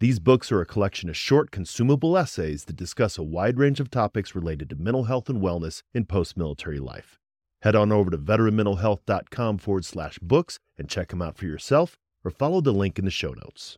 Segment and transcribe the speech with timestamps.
[0.00, 3.90] These books are a collection of short, consumable essays that discuss a wide range of
[3.90, 7.18] topics related to mental health and wellness in post military life.
[7.62, 12.30] Head on over to veteranmentalhealth.com forward slash books and check them out for yourself or
[12.30, 13.76] follow the link in the show notes.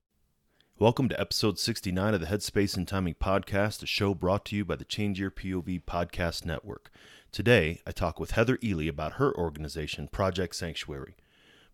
[0.78, 4.66] Welcome to episode 69 of the Headspace and Timing Podcast, a show brought to you
[4.66, 6.90] by the Change Your POV Podcast Network.
[7.32, 11.16] Today, I talk with Heather Ehle about her organization, Project Sanctuary.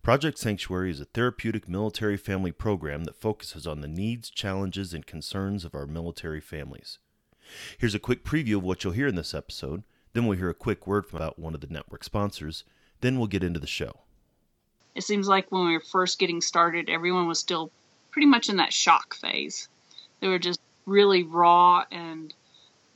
[0.01, 5.05] Project Sanctuary is a therapeutic military family program that focuses on the needs, challenges, and
[5.05, 6.99] concerns of our military families.
[7.77, 9.83] Here's a quick preview of what you'll hear in this episode.
[10.13, 12.63] Then we'll hear a quick word from about one of the network sponsors.
[13.01, 14.01] Then we'll get into the show.
[14.95, 17.71] It seems like when we were first getting started, everyone was still
[18.11, 19.69] pretty much in that shock phase.
[20.21, 22.33] They were just really raw and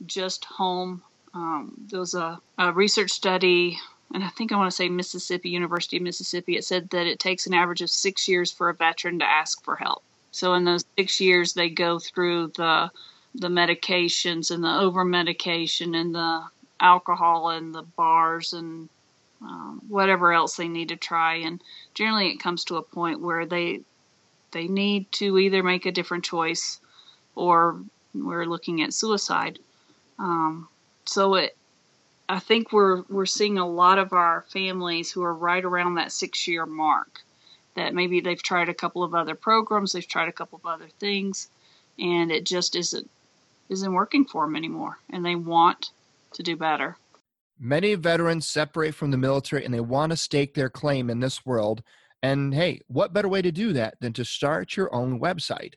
[0.06, 1.02] just home.
[1.34, 3.78] Um, there was a, a research study
[4.12, 7.18] and I think I want to say Mississippi, University of Mississippi, it said that it
[7.18, 10.02] takes an average of six years for a veteran to ask for help.
[10.30, 12.90] So in those six years, they go through the
[13.34, 16.42] the medications and the over medication and the
[16.80, 18.90] alcohol and the bars and
[19.40, 21.36] um, whatever else they need to try.
[21.36, 21.62] And
[21.94, 23.80] generally, it comes to a point where they
[24.50, 26.80] they need to either make a different choice
[27.34, 27.80] or
[28.14, 29.58] we're looking at suicide.
[30.18, 30.68] Um,
[31.06, 31.56] so it
[32.32, 36.12] I think we're we're seeing a lot of our families who are right around that
[36.12, 37.20] six year mark.
[37.74, 40.88] That maybe they've tried a couple of other programs, they've tried a couple of other
[40.98, 41.48] things,
[41.98, 43.10] and it just isn't
[43.68, 45.90] isn't working for them anymore, and they want
[46.32, 46.96] to do better.
[47.60, 51.44] Many veterans separate from the military and they want to stake their claim in this
[51.44, 51.82] world.
[52.22, 55.74] And hey, what better way to do that than to start your own website?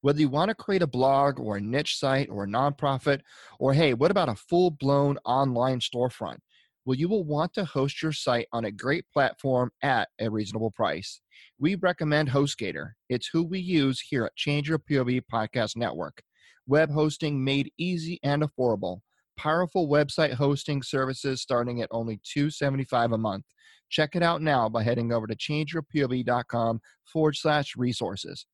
[0.00, 3.20] Whether you want to create a blog or a niche site or a nonprofit,
[3.58, 6.38] or hey, what about a full blown online storefront?
[6.84, 10.70] Well, you will want to host your site on a great platform at a reasonable
[10.70, 11.20] price.
[11.58, 12.92] We recommend HostGator.
[13.08, 16.22] It's who we use here at Change Your POV Podcast Network.
[16.66, 19.00] Web hosting made easy and affordable.
[19.36, 23.44] Powerful website hosting services starting at only 275 a month.
[23.90, 28.46] Check it out now by heading over to changeyourpov.com forward slash resources.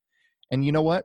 [0.50, 1.04] And you know what?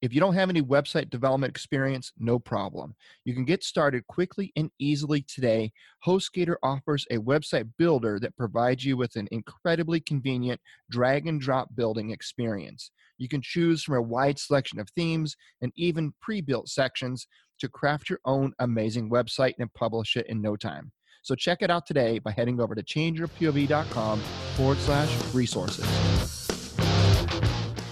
[0.00, 2.94] If you don't have any website development experience, no problem.
[3.24, 5.72] You can get started quickly and easily today.
[6.06, 11.74] HostGator offers a website builder that provides you with an incredibly convenient drag and drop
[11.74, 12.92] building experience.
[13.18, 17.26] You can choose from a wide selection of themes and even pre built sections
[17.58, 20.92] to craft your own amazing website and publish it in no time.
[21.22, 24.20] So check it out today by heading over to changeyourpov.com
[24.54, 26.47] forward slash resources.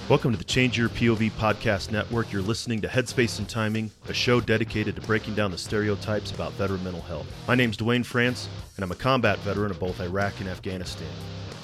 [0.08, 2.32] Welcome to the Change Your POV Podcast Network.
[2.32, 6.52] You're listening to Headspace and Timing, a show dedicated to breaking down the stereotypes about
[6.52, 7.26] veteran mental health.
[7.48, 11.08] My name's Duane France, and I'm a combat veteran of both Iraq and Afghanistan.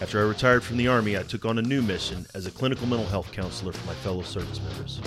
[0.00, 2.88] After I retired from the Army, I took on a new mission as a clinical
[2.88, 4.98] mental health counselor for my fellow service members.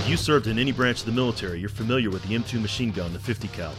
[0.00, 2.90] If you served in any branch of the military, you're familiar with the M2 machine
[2.90, 3.74] gun, the 50 cal.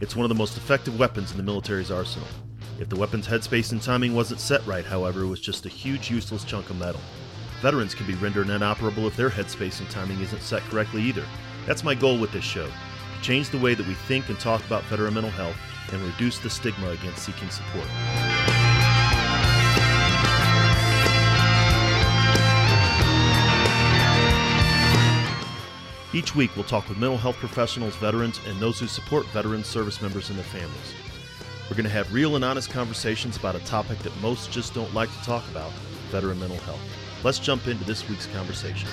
[0.00, 2.26] It's one of the most effective weapons in the military's arsenal.
[2.78, 6.10] If the weapon's headspace and timing wasn't set right, however, it was just a huge
[6.10, 7.02] useless chunk of metal.
[7.60, 11.24] Veterans can be rendered inoperable if their headspace and timing isn't set correctly either.
[11.66, 14.64] That's my goal with this show to change the way that we think and talk
[14.64, 15.56] about veteran mental health
[15.92, 17.86] and reduce the stigma against seeking support.
[26.12, 30.02] Each week, we'll talk with mental health professionals, veterans, and those who support veterans, service
[30.02, 30.94] members, and their families.
[31.68, 34.92] We're going to have real and honest conversations about a topic that most just don't
[34.92, 35.70] like to talk about
[36.10, 36.80] veteran mental health.
[37.22, 38.88] Let's jump into this week's conversation.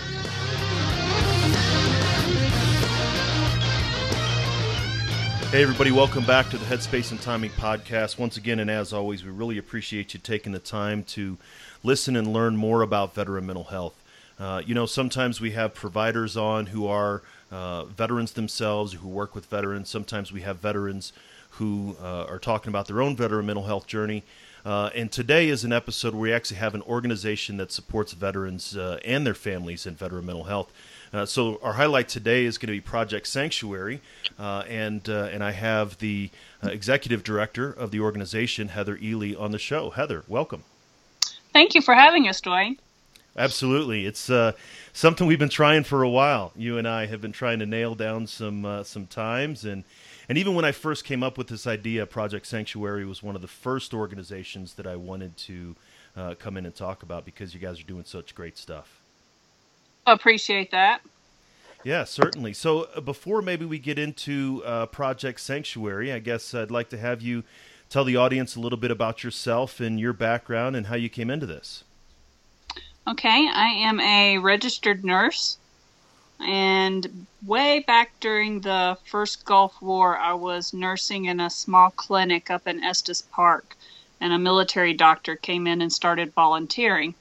[5.49, 8.19] Hey, everybody, welcome back to the Headspace and Timing podcast.
[8.19, 11.39] Once again, and as always, we really appreciate you taking the time to
[11.83, 13.95] listen and learn more about veteran mental health.
[14.39, 19.33] Uh, you know, sometimes we have providers on who are uh, veterans themselves, who work
[19.33, 19.89] with veterans.
[19.89, 21.11] Sometimes we have veterans
[21.51, 24.23] who uh, are talking about their own veteran mental health journey.
[24.63, 28.75] Uh, and today is an episode where we actually have an organization that supports veterans
[28.75, 30.71] uh, and their families in veteran mental health.
[31.25, 34.01] So our highlight today is going to be Project Sanctuary,
[34.37, 36.29] and and I have the
[36.61, 39.89] executive director of the organization, Heather Ehle, on the show.
[39.89, 40.63] Heather, welcome.
[41.53, 42.77] Thank you for having us, Duane.
[43.37, 44.53] Absolutely, it's uh,
[44.93, 46.51] something we've been trying for a while.
[46.55, 49.83] You and I have been trying to nail down some uh, some times, and
[50.27, 53.41] and even when I first came up with this idea, Project Sanctuary was one of
[53.41, 55.75] the first organizations that I wanted to
[56.17, 58.99] uh, come in and talk about because you guys are doing such great stuff.
[60.07, 61.01] Appreciate that.
[61.83, 62.53] Yeah, certainly.
[62.53, 66.97] So uh, before maybe we get into uh, Project Sanctuary, I guess I'd like to
[66.97, 67.43] have you
[67.89, 71.29] tell the audience a little bit about yourself and your background and how you came
[71.29, 71.83] into this.
[73.09, 75.57] Okay, I am a registered nurse.
[76.41, 82.51] And way back during the first Gulf War, I was nursing in a small clinic
[82.51, 83.77] up in Estes Park.
[84.19, 87.15] And a military doctor came in and started volunteering.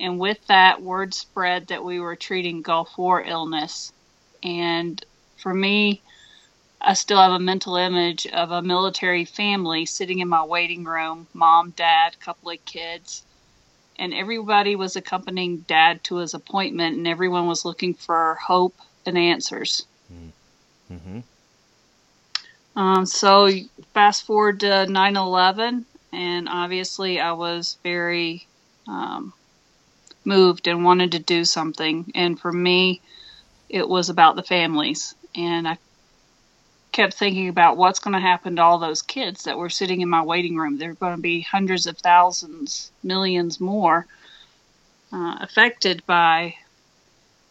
[0.00, 3.92] And with that, word spread that we were treating Gulf War illness.
[4.42, 5.00] And
[5.36, 6.02] for me,
[6.80, 11.28] I still have a mental image of a military family sitting in my waiting room
[11.32, 13.22] mom, dad, couple of kids
[14.00, 18.74] and everybody was accompanying dad to his appointment and everyone was looking for hope
[19.06, 19.86] and answers.
[20.92, 21.20] Mm-hmm.
[22.74, 23.48] um, so
[23.94, 28.44] fast forward to 9-11 and obviously i was very
[28.88, 29.32] um,
[30.24, 32.10] moved and wanted to do something.
[32.14, 33.00] And for me
[33.68, 35.14] it was about the families.
[35.34, 35.78] And i
[36.92, 40.08] kept thinking about what's going to happen to all those kids that were sitting in
[40.08, 40.78] my waiting room.
[40.78, 44.06] There are going to be hundreds of thousands, millions more
[45.12, 46.54] uh, affected by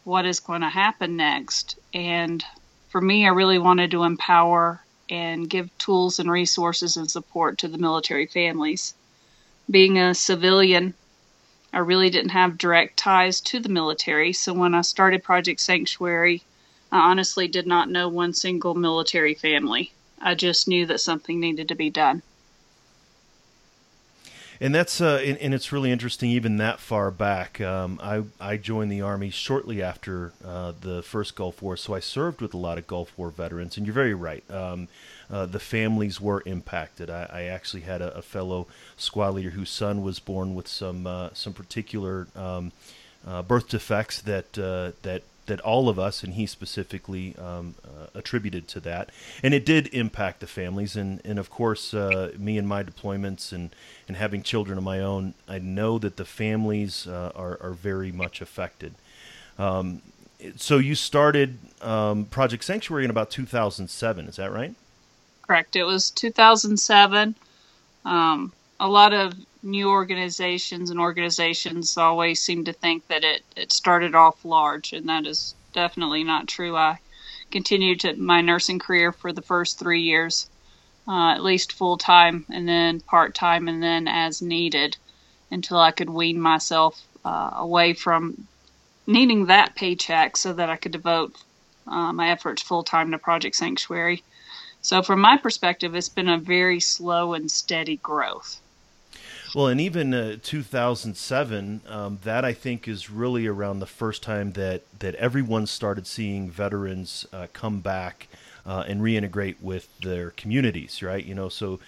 [0.03, 1.77] what is going to happen next.
[1.94, 2.44] And
[2.89, 7.68] for me, I really wanted to empower and give tools and resources and support to
[7.68, 8.94] the military families.
[9.69, 10.94] Being a civilian,
[11.71, 14.33] I really didn't have direct ties to the military.
[14.33, 16.44] So when I started Project Sanctuary,
[16.91, 19.91] I honestly did not know one single military family.
[20.21, 22.21] I just knew that something needed to be done.
[24.62, 26.31] And that's uh, and, and, it's really interesting.
[26.31, 31.36] Even that far back, um, I I joined the army shortly after uh, the first
[31.36, 33.77] Gulf War, so I served with a lot of Gulf War veterans.
[33.77, 34.44] And you're very right.
[34.51, 34.89] Um,
[35.31, 37.09] uh, the families were impacted.
[37.09, 41.07] I, I actually had a, a, fellow squad leader whose son was born with some
[41.07, 42.74] uh, some particular um,
[43.25, 48.07] uh, birth defects that uh, that that all of us, and he specifically, um, uh,
[48.16, 49.10] attributed to that.
[49.44, 50.96] And it did impact the families.
[50.96, 53.69] And, and of course, uh, me and my deployments and,
[54.07, 58.12] and having children of my own, I know that the families uh, are, are very
[58.12, 58.94] much affected.
[59.57, 60.01] Um,
[60.56, 64.74] so you started um, Project Sanctuary in about 2007, is that right?
[65.42, 65.75] Correct.
[65.75, 67.36] It was 2007.
[68.06, 73.74] Um, a lot of new organizations and organizations always seem to think that it, it
[73.74, 76.78] started off large, and that is definitely not true.
[76.78, 77.00] I
[77.52, 80.50] continued to my nursing career for the first three years,
[81.08, 84.96] uh, at least full time, and then part time, and then as needed,
[85.52, 88.48] until I could wean myself uh, away from
[89.06, 91.36] needing that paycheck so that I could devote
[91.86, 94.24] uh, my efforts full time to Project Sanctuary.
[94.82, 98.62] So, from my perspective, it's been a very slow and steady growth.
[99.56, 104.51] Well, and even uh, 2007, um, that I think is really around the first time
[104.51, 108.28] that, that everyone started seeing veterans uh, come back
[108.63, 111.25] uh, and reintegrate with their communities, right?
[111.25, 111.80] You know, so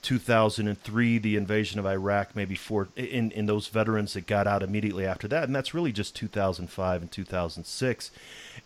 [0.00, 5.04] 2003, the invasion of Iraq, maybe four, in, in those veterans that got out immediately
[5.04, 5.44] after that.
[5.44, 8.10] And that's really just 2005 and 2006.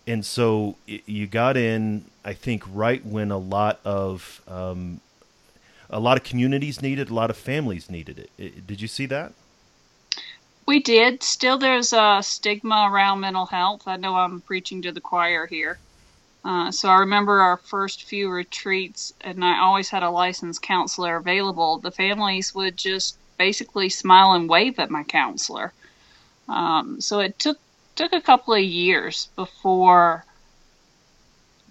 [0.07, 5.01] And so it, you got in, I think, right when a lot of um,
[5.91, 8.67] a lot of communities needed, a lot of families needed it.
[8.67, 9.33] Did you see that?
[10.67, 11.23] We did.
[11.23, 13.87] Still, there's a stigma around mental health.
[13.87, 15.79] I know I'm preaching to the choir here.
[16.45, 21.17] Uh, so I remember our first few retreats, and I always had a licensed counselor
[21.17, 21.79] available.
[21.79, 25.73] The families would just basically smile and wave at my counselor.
[26.49, 27.59] Um, so it took
[27.97, 30.25] took a couple of years before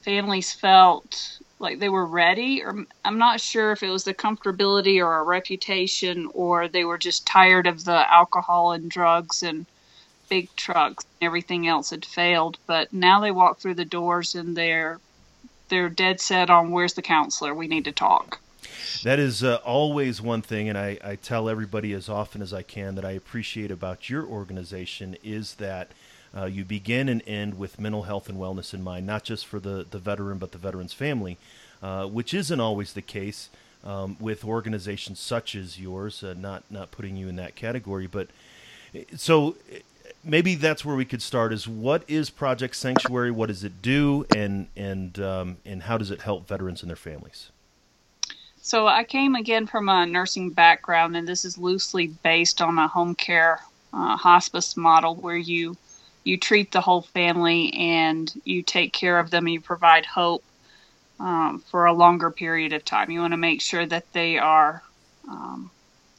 [0.01, 5.03] families felt like they were ready or i'm not sure if it was the comfortability
[5.03, 9.65] or a reputation or they were just tired of the alcohol and drugs and
[10.29, 12.57] big trucks and everything else had failed.
[12.67, 14.99] But now they walk through the doors and they're
[15.69, 17.53] they're dead set on where's the counselor?
[17.53, 18.39] We need to talk.
[19.03, 22.61] That is uh, always one thing and I, I tell everybody as often as i
[22.61, 25.91] can that i appreciate about your organization is that
[26.35, 29.59] uh, you begin and end with mental health and wellness in mind, not just for
[29.59, 31.37] the, the veteran, but the veteran's family,
[31.81, 33.49] uh, which isn't always the case
[33.83, 36.23] um, with organizations such as yours.
[36.23, 38.27] Uh, not not putting you in that category, but
[39.15, 39.55] so
[40.23, 41.53] maybe that's where we could start.
[41.53, 43.31] Is what is Project Sanctuary?
[43.31, 46.95] What does it do, and and um, and how does it help veterans and their
[46.95, 47.49] families?
[48.61, 52.87] So I came again from a nursing background, and this is loosely based on a
[52.87, 53.59] home care
[53.93, 55.77] uh, hospice model where you
[56.25, 60.43] you treat the whole family and you take care of them and you provide hope
[61.19, 63.11] um, for a longer period of time.
[63.11, 64.83] You want to make sure that they are
[65.29, 65.69] um,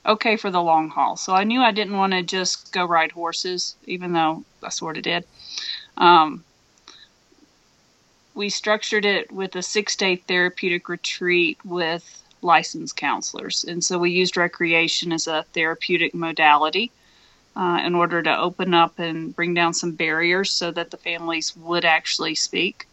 [0.07, 1.17] okay for the long haul.
[1.17, 4.97] So I knew I didn't want to just go ride horses, even though I sort
[4.97, 5.25] of did.
[5.97, 6.45] Um,
[8.35, 13.65] we structured it with a six day therapeutic retreat with licensed counselors.
[13.65, 16.93] And so we used recreation as a therapeutic modality
[17.57, 21.57] uh, in order to open up and bring down some barriers so that the families
[21.57, 22.87] would actually speak.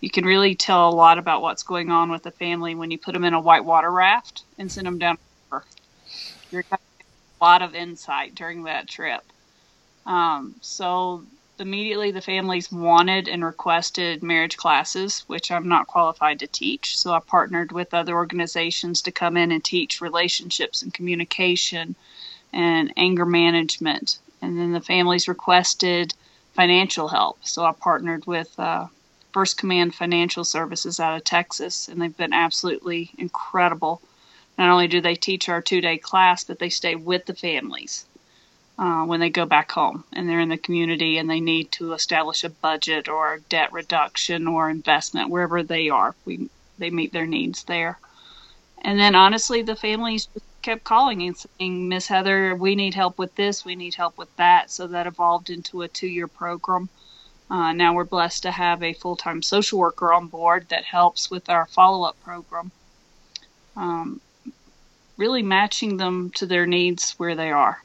[0.00, 2.98] You can really tell a lot about what's going on with the family when you
[2.98, 5.64] put them in a whitewater raft and send them down the river.
[6.50, 6.84] You're getting
[7.40, 9.22] a lot of insight during that trip.
[10.06, 11.24] Um, so
[11.58, 16.98] immediately the families wanted and requested marriage classes, which I'm not qualified to teach.
[16.98, 21.94] So I partnered with other organizations to come in and teach relationships and communication
[22.52, 24.18] and anger management.
[24.42, 26.14] And then the families requested
[26.54, 27.38] financial help.
[27.42, 28.86] So I partnered with uh,
[29.32, 34.00] First Command Financial Services out of Texas, and they've been absolutely incredible.
[34.58, 38.04] Not only do they teach our two day class, but they stay with the families
[38.80, 41.92] uh, when they go back home and they're in the community and they need to
[41.92, 46.14] establish a budget or debt reduction or investment wherever they are.
[46.24, 47.98] We they meet their needs there.
[48.82, 53.18] And then honestly, the families just kept calling and saying, Miss Heather, we need help
[53.18, 54.70] with this, we need help with that.
[54.70, 56.88] So that evolved into a two year program.
[57.50, 61.30] Uh, now we're blessed to have a full time social worker on board that helps
[61.30, 62.70] with our follow up program,
[63.76, 64.20] um,
[65.16, 67.82] really matching them to their needs where they are.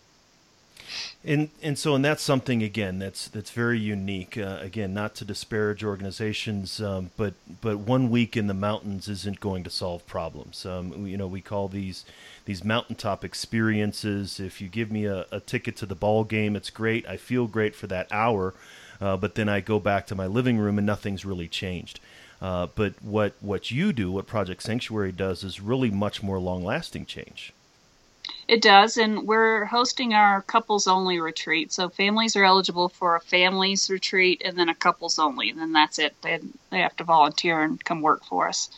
[1.24, 4.38] And and so and that's something again that's that's very unique.
[4.38, 9.40] Uh, again, not to disparage organizations, um, but but one week in the mountains isn't
[9.40, 10.64] going to solve problems.
[10.66, 12.06] Um, you know, we call these
[12.46, 14.40] these mountaintop experiences.
[14.40, 17.08] If you give me a, a ticket to the ball game, it's great.
[17.08, 18.54] I feel great for that hour,
[19.02, 22.00] uh, but then I go back to my living room and nothing's really changed.
[22.42, 26.64] Uh, but what what you do, what Project Sanctuary does, is really much more long
[26.64, 27.54] lasting change.
[28.48, 31.72] It does, and we're hosting our couples only retreat.
[31.72, 35.72] So families are eligible for a families retreat and then a couples only, and then
[35.72, 36.16] that's it.
[36.22, 38.70] They they have to volunteer and come work for us.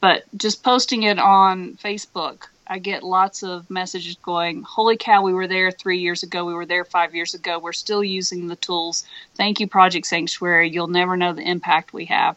[0.00, 5.32] But just posting it on Facebook, I get lots of messages going, "Holy cow, we
[5.32, 7.58] were there 3 years ago, we were there 5 years ago.
[7.58, 9.04] We're still using the tools.
[9.36, 10.70] Thank you Project Sanctuary.
[10.70, 12.36] You'll never know the impact we have."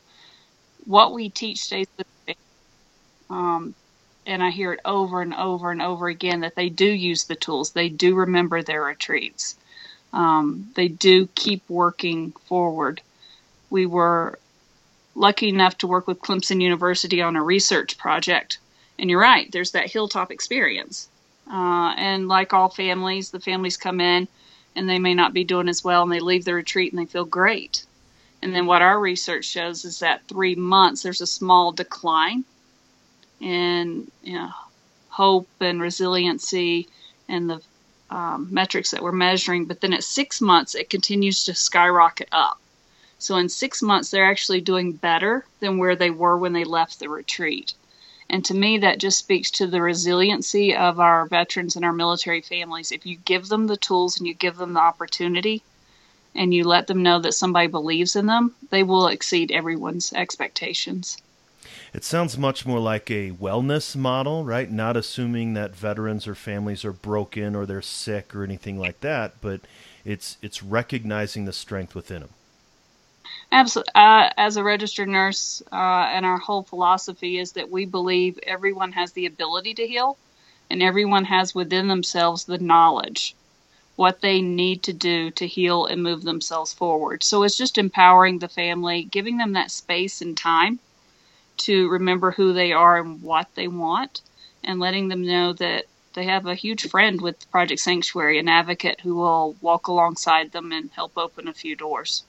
[0.86, 2.36] What we teach stays the same.
[3.30, 3.76] Um,
[4.26, 7.36] and I hear it over and over and over again that they do use the
[7.36, 7.72] tools.
[7.72, 9.56] They do remember their retreats.
[10.14, 13.02] Um, they do keep working forward.
[13.70, 14.40] We were
[15.16, 18.60] lucky enough to work with Clemson University on a research project.
[19.02, 21.10] And you're right, there's that hilltop experience.
[21.52, 24.28] Uh, and like all families, the families come in
[24.76, 27.12] and they may not be doing as well and they leave the retreat and they
[27.12, 27.84] feel great.
[28.44, 32.46] And then what our research shows is that three months, there's a small decline
[33.40, 34.52] in you know,
[35.10, 36.88] hope and resiliency
[37.28, 37.60] and the
[38.12, 39.66] um, metrics that we're measuring.
[39.66, 42.60] But then at six months, it continues to skyrocket up.
[43.18, 47.00] So in six months, they're actually doing better than where they were when they left
[47.00, 47.74] the retreat.
[48.32, 52.40] And to me, that just speaks to the resiliency of our veterans and our military
[52.40, 52.94] families.
[52.94, 55.62] If you give them the tools and you give them the opportunity
[56.34, 61.18] and you let them know that somebody believes in them, they will exceed everyone's expectations.
[61.94, 64.72] It sounds much more like a wellness model, right?
[64.72, 69.42] Not assuming that veterans or families are broken or they're sick or anything like that,
[69.42, 69.60] but
[70.06, 72.30] it's it's recognizing the strength within them.
[73.54, 73.92] Absolutely.
[73.96, 75.76] Uh, as a registered nurse, uh,
[76.12, 80.20] and our whole philosophy is that we believe everyone has the ability to heal,
[80.70, 83.38] and everyone has within themselves the knowledge
[83.96, 87.24] what they need to do to heal and move themselves forward.
[87.24, 90.82] So it's just empowering the family, giving them that space and time
[91.60, 94.22] to remember who they are and what they want,
[94.64, 99.02] and letting them know that they have a huge friend with Project Sanctuary, an advocate
[99.02, 102.26] who will walk alongside them and help open a few doors.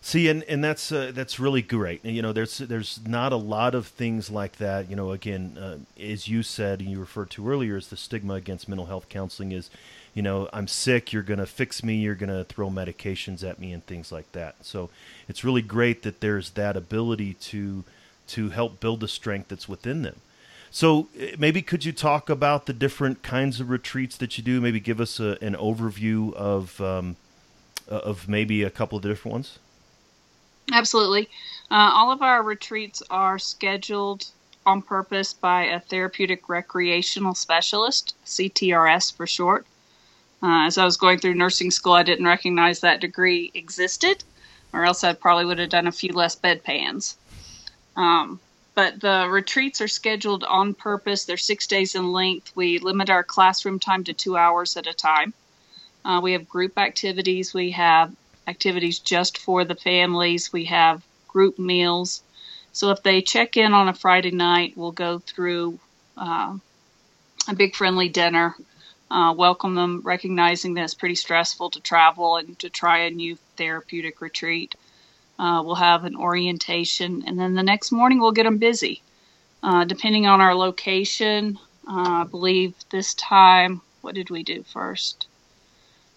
[0.00, 2.04] See, and, and that's uh, that's really great.
[2.04, 4.88] You know, there's there's not a lot of things like that.
[4.88, 8.34] You know, again, uh, as you said and you referred to earlier, is the stigma
[8.34, 9.70] against mental health counseling is,
[10.14, 13.84] you know, I'm sick, you're to fix me, you're to throw medications at me, and
[13.84, 14.56] things like that.
[14.62, 14.90] So
[15.28, 17.84] it's really great that there's that ability to
[18.28, 20.16] to help build the strength that's within them.
[20.70, 24.60] So eh, maybe could you talk about the different kinds of retreats that you do?
[24.60, 27.16] Maybe give us a, an overview of um,
[27.88, 29.58] of maybe a couple of the different ones.
[30.72, 31.28] Absolutely.
[31.70, 34.26] Uh, all of our retreats are scheduled
[34.64, 39.64] on purpose by a therapeutic recreational specialist, CTRS for short.
[40.42, 44.22] Uh, as I was going through nursing school, I didn't recognize that degree existed,
[44.72, 47.14] or else I probably would have done a few less bedpans.
[47.96, 48.40] Um,
[48.74, 51.24] but the retreats are scheduled on purpose.
[51.24, 52.52] They're six days in length.
[52.54, 55.32] We limit our classroom time to two hours at a time.
[56.04, 57.54] Uh, we have group activities.
[57.54, 58.14] We have
[58.46, 60.52] activities just for the families.
[60.52, 62.22] We have group meals.
[62.72, 65.78] So if they check in on a Friday night, we'll go through
[66.16, 66.56] uh,
[67.48, 68.54] a big friendly dinner,
[69.10, 73.36] uh, welcome them, recognizing that it's pretty stressful to travel and to try a new
[73.56, 74.74] therapeutic retreat.
[75.38, 79.02] Uh, we'll have an orientation, and then the next morning we'll get them busy.
[79.62, 85.26] Uh, depending on our location, uh, I believe this time, what did we do first?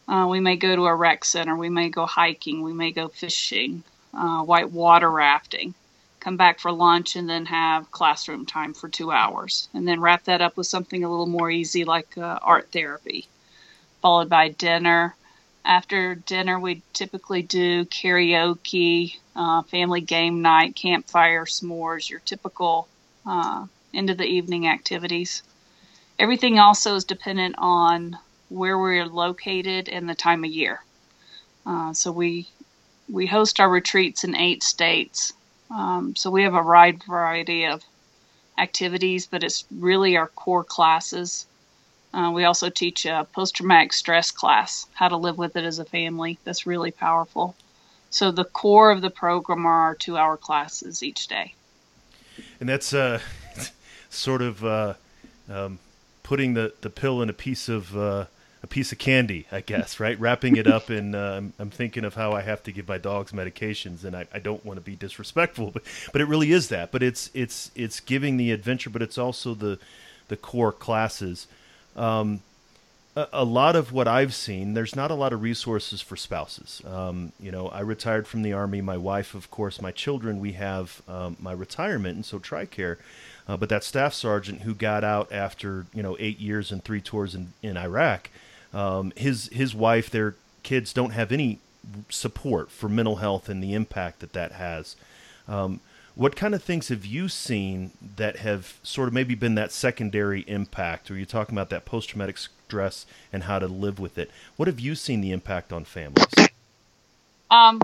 [0.09, 3.07] Uh, we may go to a rec center, we may go hiking, we may go
[3.07, 5.73] fishing, uh, white water rafting,
[6.19, 10.23] come back for lunch, and then have classroom time for two hours, and then wrap
[10.23, 13.27] that up with something a little more easy like uh, art therapy,
[14.01, 15.15] followed by dinner
[15.65, 22.87] after dinner, we typically do karaoke, uh, family game night, campfire, s'mores, your typical
[23.25, 25.43] uh, end of the evening activities.
[26.17, 28.17] Everything also is dependent on
[28.49, 30.83] where we're located and the time of year.
[31.65, 32.47] Uh, so we
[33.11, 35.33] we host our retreats in eight states.
[35.71, 37.83] Um, so we have a wide variety of
[38.57, 41.45] activities, but it's really our core classes
[42.13, 45.79] uh, we also teach a post traumatic stress class, how to live with it as
[45.79, 46.39] a family.
[46.43, 47.55] That's really powerful.
[48.09, 51.53] So the core of the program are our two hour classes each day.
[52.59, 53.19] And that's uh,
[54.09, 54.93] sort of uh,
[55.47, 55.77] um,
[56.23, 58.25] putting the, the pill in a piece of uh,
[58.61, 60.19] a piece of candy, I guess, right?
[60.19, 61.15] Wrapping it up in.
[61.15, 64.39] Uh, I'm, thinking of how I have to give my dogs medications, and I, I
[64.39, 66.91] don't want to be disrespectful, but but it really is that.
[66.91, 69.79] But it's it's it's giving the adventure, but it's also the
[70.27, 71.47] the core classes.
[71.95, 72.41] Um,
[73.15, 76.81] a, a, lot of what I've seen, there's not a lot of resources for spouses.
[76.85, 78.81] Um, you know, I retired from the Army.
[78.81, 82.97] My wife, of course, my children, we have um, my retirement, and so TRICARE.
[83.47, 87.01] Uh, but that staff sergeant who got out after, you know, eight years and three
[87.01, 88.29] tours in, in Iraq,
[88.73, 91.59] um, his, his wife, their kids don't have any
[92.09, 94.95] support for mental health and the impact that that has.
[95.47, 95.79] Um,
[96.15, 100.41] what kind of things have you seen that have sort of maybe been that secondary
[100.41, 101.09] impact?
[101.09, 104.29] Or you talking about that post traumatic stress and how to live with it?
[104.57, 106.27] What have you seen the impact on families?
[107.49, 107.81] Um,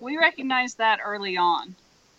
[0.00, 1.74] we recognized that early on.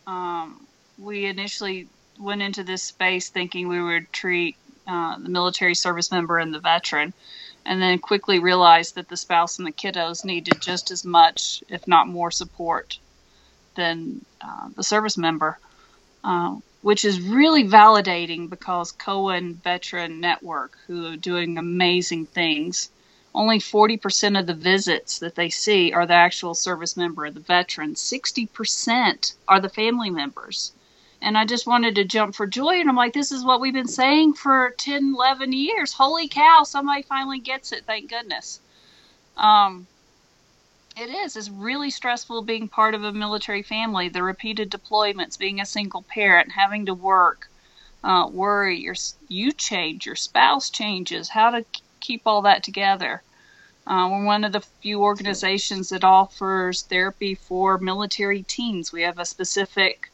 [0.06, 0.68] Um,
[1.00, 1.88] we initially
[2.20, 4.56] went into this space thinking we would treat
[4.88, 7.14] uh, the military service member and the veteran,
[7.66, 11.88] and then quickly realized that the spouse and the kiddos needed just as much, if
[11.88, 12.98] not more, support
[13.76, 15.58] than uh, the service member,
[16.24, 22.90] uh, which is really validating because Cohen Veteran Network, who are doing amazing things,
[23.36, 27.40] only 40% of the visits that they see are the actual service member or the
[27.40, 27.94] veteran.
[27.94, 30.72] 60% are the family members.
[31.22, 32.80] And I just wanted to jump for joy.
[32.80, 35.94] And I'm like, this is what we've been saying for 10, 11 years.
[35.94, 37.86] Holy cow, somebody finally gets it.
[37.86, 38.60] Thank goodness.
[39.36, 39.88] Um,
[40.96, 41.36] it is.
[41.36, 44.10] It's really stressful being part of a military family.
[44.10, 47.50] The repeated deployments, being a single parent, having to work,
[48.04, 48.80] uh, worry.
[48.80, 48.96] Your
[49.28, 51.30] you change, your spouse changes.
[51.30, 51.66] How to
[52.00, 53.22] keep all that together.
[53.86, 58.92] Uh, we're one of the few organizations that offers therapy for military teens.
[58.92, 60.12] We have a specific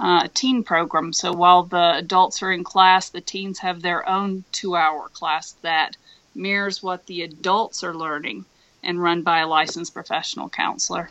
[0.00, 1.12] uh, teen program.
[1.12, 5.96] So while the adults are in class, the teens have their own two-hour class that
[6.34, 8.44] mirrors what the adults are learning
[8.82, 11.10] and run by a licensed professional counselor.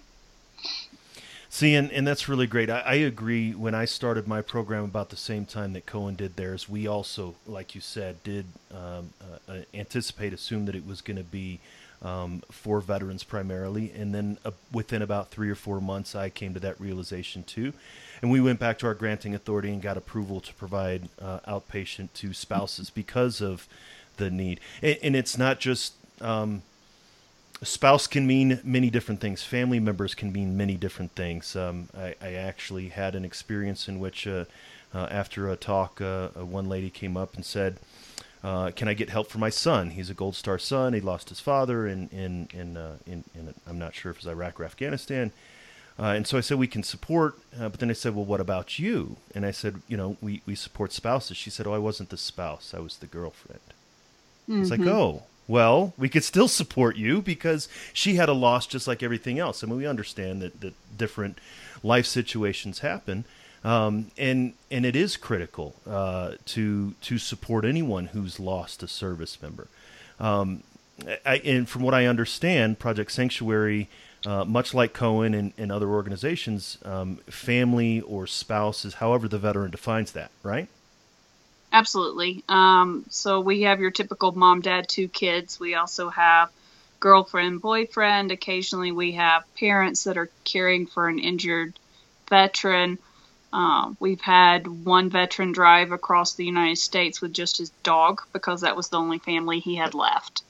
[1.49, 2.69] See, and, and that's really great.
[2.69, 3.53] I, I, agree.
[3.53, 7.35] When I started my program about the same time that Cohen did theirs, we also,
[7.45, 11.59] like you said, did um, uh, uh anticipate, assume that it was going to be
[12.01, 13.91] um, for veterans primarily.
[13.95, 17.73] And then uh, within about three or four months, I came to that realization too.
[18.21, 22.09] And we went back to our granting authority and got approval to provide uh, outpatient
[22.15, 23.67] to spouses because of
[24.17, 24.59] the need.
[24.81, 25.93] And, and it's not just.
[26.19, 26.63] Um,
[27.63, 29.43] spouse can mean many different things.
[29.43, 31.55] Family members can mean many different things.
[31.55, 34.45] Um, I, I, actually had an experience in which, uh,
[34.93, 37.77] uh, after a talk, uh, one lady came up and said,
[38.43, 39.91] uh, "Can I get help for my son?
[39.91, 40.93] He's a Gold Star son.
[40.93, 44.25] He lost his father in in in, uh, in, in I'm not sure if it
[44.25, 45.31] was Iraq or Afghanistan."
[45.99, 48.77] Uh, and so I said we can support, but then I said, "Well, what about
[48.77, 52.09] you?" And I said, "You know, we we support spouses." She said, "Oh, I wasn't
[52.09, 52.73] the spouse.
[52.75, 53.61] I was the girlfriend."
[54.47, 54.61] Mm-hmm.
[54.61, 58.85] It's like, "Oh." Well, we could still support you because she had a loss just
[58.85, 59.63] like everything else.
[59.63, 61.39] I mean, we understand that, that different
[61.81, 63.23] life situations happen.
[63.63, 69.41] Um, and and it is critical uh, to to support anyone who's lost a service
[69.41, 69.67] member.
[70.19, 70.63] Um,
[71.25, 73.89] I, and from what I understand, Project Sanctuary,
[74.27, 79.39] uh, much like Cohen and, and other organizations, um, family or spouse is however the
[79.39, 80.67] veteran defines that, right?
[81.71, 82.43] Absolutely.
[82.49, 85.61] Um, so we have your typical mom, dad, two kids.
[85.61, 86.49] We also have
[86.99, 88.33] girlfriend, boyfriend.
[88.33, 91.79] Occasionally, we have parents that are caring for an injured
[92.29, 92.97] veteran.
[93.53, 98.59] Uh, we've had one veteran drive across the United States with just his dog because
[98.59, 100.43] that was the only family he had left.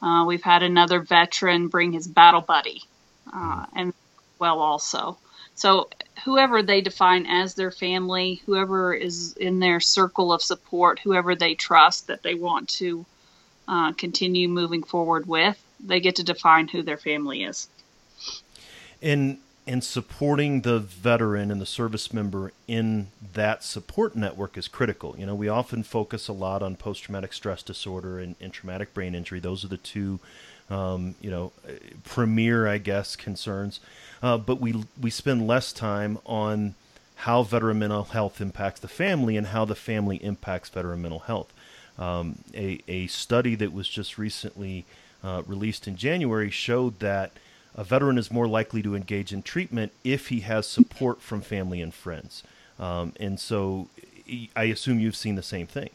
[0.00, 2.82] Uh, we've had another veteran bring his battle buddy,
[3.32, 3.92] uh, and
[4.38, 5.18] well, also.
[5.54, 5.88] So,
[6.24, 11.54] whoever they define as their family, whoever is in their circle of support, whoever they
[11.54, 13.04] trust that they want to
[13.68, 17.68] uh, continue moving forward with, they get to define who their family is.
[19.00, 25.14] And and supporting the veteran and the service member in that support network is critical.
[25.16, 28.92] You know, we often focus a lot on post traumatic stress disorder and, and, traumatic
[28.92, 29.38] brain injury.
[29.38, 30.18] Those are the two,
[30.72, 31.52] um, you know,
[32.04, 33.78] premier, I guess, concerns.
[34.22, 36.74] Uh, but we we spend less time on
[37.16, 41.52] how veteran mental health impacts the family and how the family impacts veteran mental health.
[41.98, 44.86] Um, a, a study that was just recently
[45.22, 47.32] uh, released in January showed that
[47.74, 51.80] a veteran is more likely to engage in treatment if he has support from family
[51.80, 52.42] and friends.
[52.78, 53.88] Um, and so
[54.56, 55.90] I assume you've seen the same thing.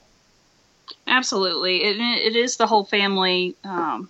[1.07, 1.83] Absolutely.
[1.83, 3.55] It, it is the whole family.
[3.63, 4.09] Um,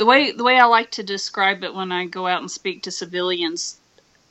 [0.00, 2.84] the way the way I like to describe it when I go out and speak
[2.84, 3.76] to civilians,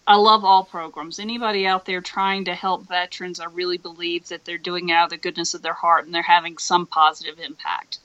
[0.08, 1.20] I love all programs.
[1.20, 5.04] Anybody out there trying to help veterans, I really believe that they're doing it out
[5.04, 8.00] of the goodness of their heart and they're having some positive impact.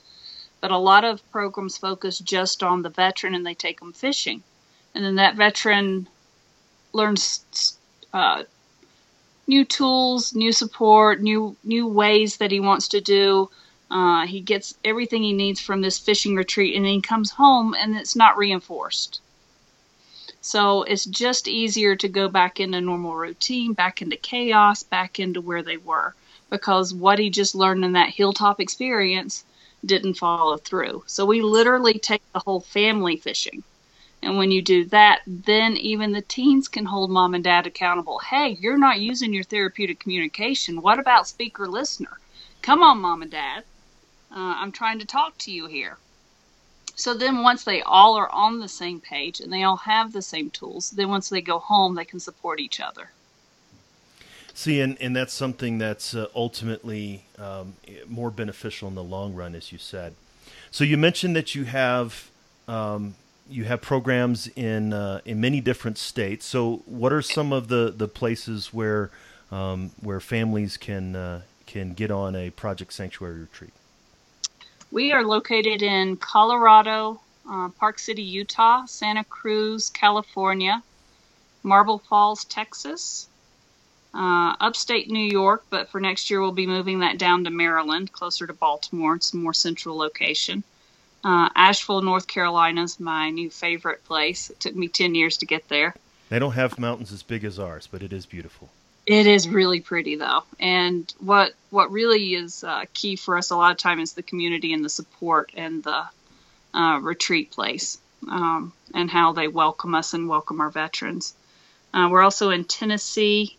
[0.61, 4.43] But a lot of programs focus just on the veteran and they take them fishing.
[4.93, 6.07] And then that veteran
[6.93, 7.79] learns
[8.13, 8.43] uh,
[9.47, 13.49] new tools, new support, new new ways that he wants to do.
[13.89, 17.73] Uh, he gets everything he needs from this fishing retreat, and then he comes home
[17.73, 19.21] and it's not reinforced.
[20.41, 25.41] So it's just easier to go back into normal routine, back into chaos, back into
[25.41, 26.13] where they were,
[26.49, 29.43] because what he just learned in that hilltop experience
[29.85, 31.03] didn't follow through.
[31.07, 33.63] So we literally take the whole family fishing.
[34.21, 38.19] And when you do that, then even the teens can hold mom and dad accountable.
[38.19, 40.81] Hey, you're not using your therapeutic communication.
[40.81, 42.19] What about speaker listener?
[42.61, 43.63] Come on, mom and dad.
[44.35, 45.97] Uh, I'm trying to talk to you here.
[46.97, 50.21] So then, once they all are on the same page and they all have the
[50.21, 53.11] same tools, then once they go home, they can support each other.
[54.53, 57.73] See, and, and that's something that's uh, ultimately um,
[58.07, 60.15] more beneficial in the long run, as you said.
[60.71, 62.29] So you mentioned that you have
[62.67, 63.15] um,
[63.49, 66.45] you have programs in uh, in many different states.
[66.45, 69.11] So what are some of the, the places where
[69.51, 73.73] um, where families can uh, can get on a Project Sanctuary retreat?
[74.91, 77.19] We are located in Colorado,
[77.49, 80.81] uh, Park City, Utah, Santa Cruz, California,
[81.63, 83.27] Marble Falls, Texas,
[84.13, 88.11] uh, upstate New York, but for next year we'll be moving that down to Maryland,
[88.11, 89.15] closer to Baltimore.
[89.15, 90.63] It's a more central location.
[91.23, 94.51] Uh, Asheville, North Carolina is my new favorite place.
[94.51, 95.95] It took me 10 years to get there.
[96.29, 98.69] They don't have mountains as big as ours, but it is beautiful.
[99.05, 103.55] It is really pretty though, and what what really is uh, key for us a
[103.55, 106.05] lot of time is the community and the support and the
[106.73, 111.35] uh, retreat place um, and how they welcome us and welcome our veterans.
[111.93, 113.55] Uh, we're also in Tennessee,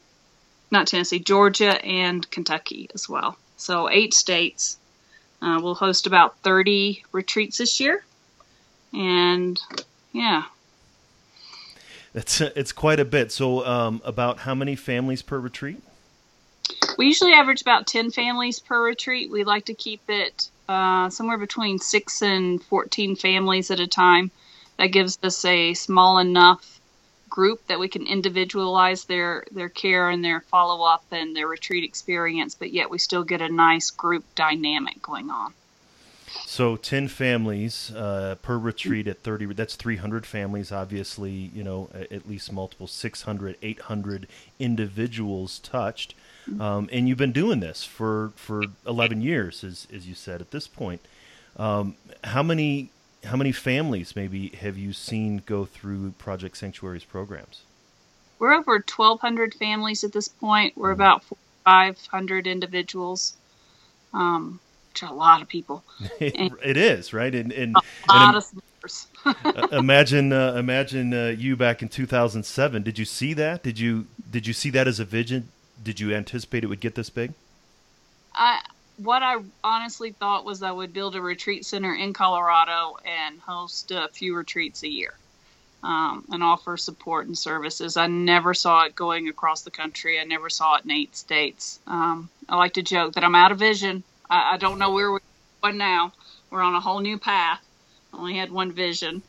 [0.73, 3.37] not Tennessee, Georgia, and Kentucky as well.
[3.57, 4.79] So eight states.
[5.41, 8.05] Uh, we'll host about 30 retreats this year,
[8.93, 9.61] and
[10.13, 10.45] yeah.
[12.17, 13.31] It's it's quite a bit.
[13.31, 15.83] So, um, about how many families per retreat?
[16.97, 19.31] We usually average about 10 families per retreat.
[19.31, 24.31] We like to keep it uh, somewhere between six and 14 families at a time.
[24.79, 26.81] That gives us a small enough
[27.29, 31.85] group that we can individualize their their care and their follow up and their retreat
[31.85, 35.53] experience, but yet we still get a nice group dynamic going on.
[36.45, 42.29] So 10 families uh, per retreat at 30 that's 300 families obviously you know at
[42.29, 44.27] least multiple 600 800
[44.59, 46.15] individuals touched
[46.49, 46.61] mm-hmm.
[46.61, 50.51] um, and you've been doing this for for 11 years as, as you said at
[50.51, 51.01] this point
[51.57, 52.91] um, how many
[53.27, 57.63] how many families maybe have you seen go through Project Sanctuary's programs?
[58.39, 60.77] We're over 1,200 families at this point.
[60.77, 61.01] We're mm-hmm.
[61.01, 61.25] about
[61.65, 63.37] 500 individuals,
[64.13, 64.61] um,
[65.03, 65.83] are a lot of people.
[66.21, 68.47] it is right, and, and a lot and, of.
[69.45, 72.85] Uh, imagine, uh, imagine uh, you back in 2007.
[72.85, 73.65] Did you see that?
[73.65, 75.49] Did you did you see that as a vision?
[75.83, 77.33] Did you anticipate it would get this big?
[78.33, 78.61] I
[78.99, 83.91] what I honestly thought was I would build a retreat center in Colorado and host
[83.91, 85.15] a few retreats a year
[85.83, 87.97] um, and offer support and services.
[87.97, 90.19] I never saw it going across the country.
[90.19, 91.79] I never saw it in eight states.
[91.87, 94.03] Um, I like to joke that I'm out of vision.
[94.31, 95.21] I, I don't know where we're
[95.63, 96.13] going now.
[96.51, 97.61] We're on a whole new path.
[98.13, 99.23] Only had one vision.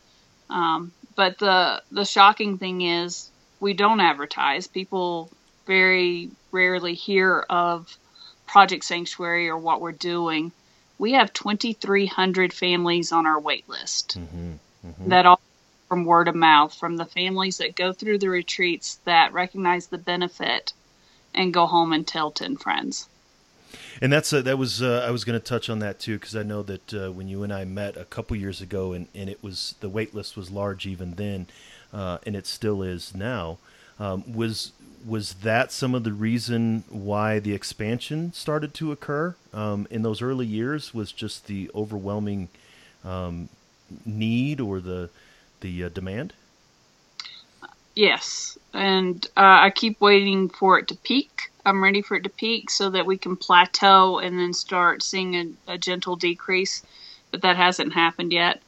[0.49, 3.29] Um, but the the shocking thing is
[3.59, 4.67] we don't advertise.
[4.67, 5.29] People
[5.65, 7.97] very rarely hear of
[8.45, 10.51] Project Sanctuary or what we're doing.
[10.97, 14.53] We have 2,300 families on our wait list mm-hmm,
[14.87, 15.09] mm-hmm.
[15.09, 15.39] that all
[15.87, 19.97] from word of mouth from the families that go through the retreats that recognize the
[19.97, 20.73] benefit
[21.33, 23.07] and go home and tell 10 friends.
[24.01, 26.43] And that's that was uh, I was going to touch on that too because I
[26.43, 29.41] know that uh, when you and I met a couple years ago and, and it
[29.41, 31.47] was the wait list was large even then,
[31.91, 33.57] uh, and it still is now.
[33.99, 34.71] Um, was
[35.05, 40.21] was that some of the reason why the expansion started to occur um, in those
[40.21, 40.93] early years?
[40.93, 42.49] Was just the overwhelming
[43.03, 43.49] um,
[44.05, 45.09] need or the
[45.61, 46.33] the uh, demand?
[47.95, 51.51] Yes, and uh, I keep waiting for it to peak.
[51.67, 55.35] I'm ready for it to peak so that we can plateau and then start seeing
[55.35, 56.81] a, a gentle decrease,
[57.29, 58.61] but that hasn't happened yet.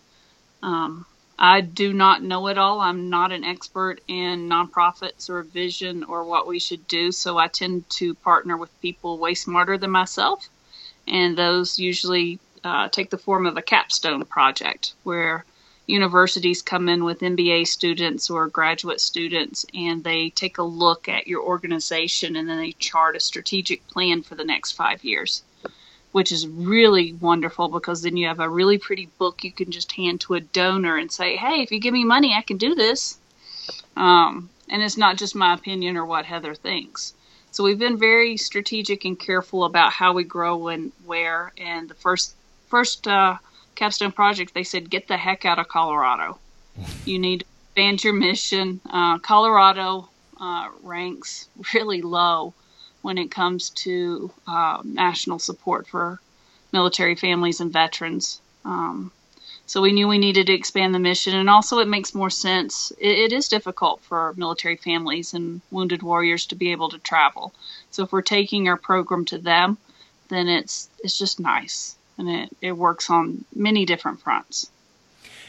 [0.61, 1.05] Um,
[1.37, 2.81] I do not know it all.
[2.81, 7.47] I'm not an expert in nonprofits or vision or what we should do, so I
[7.47, 10.49] tend to partner with people way smarter than myself,
[11.07, 15.45] and those usually uh, take the form of a capstone project where
[15.89, 21.27] universities come in with MBA students or graduate students and they take a look at
[21.27, 25.41] your organization and then they chart a strategic plan for the next five years,
[26.11, 29.91] which is really wonderful because then you have a really pretty book you can just
[29.93, 32.75] hand to a donor and say, hey, if you give me money, I can do
[32.75, 33.17] this.
[33.97, 37.13] Um, and it's not just my opinion or what Heather thinks.
[37.49, 41.51] So we've been very strategic and careful about how we grow and where.
[41.57, 42.35] And the first
[42.67, 43.37] first uh,
[43.79, 46.37] capstone project, they said, get the heck out of Colorado.
[47.05, 48.81] you need to expand your mission.
[48.89, 52.53] Uh, Colorado uh, ranks really low
[53.03, 56.19] when it comes to uh, national support for
[56.73, 58.41] military families and veterans.
[58.65, 59.13] Um,
[59.65, 62.91] so we knew we needed to expand the mission, and also it makes more sense.
[62.99, 67.53] It, it is difficult for military families and wounded warriors to be able to travel.
[67.91, 69.77] So if we're taking our program to them,
[70.27, 74.69] then it's it's just nice and it, it works on many different fronts.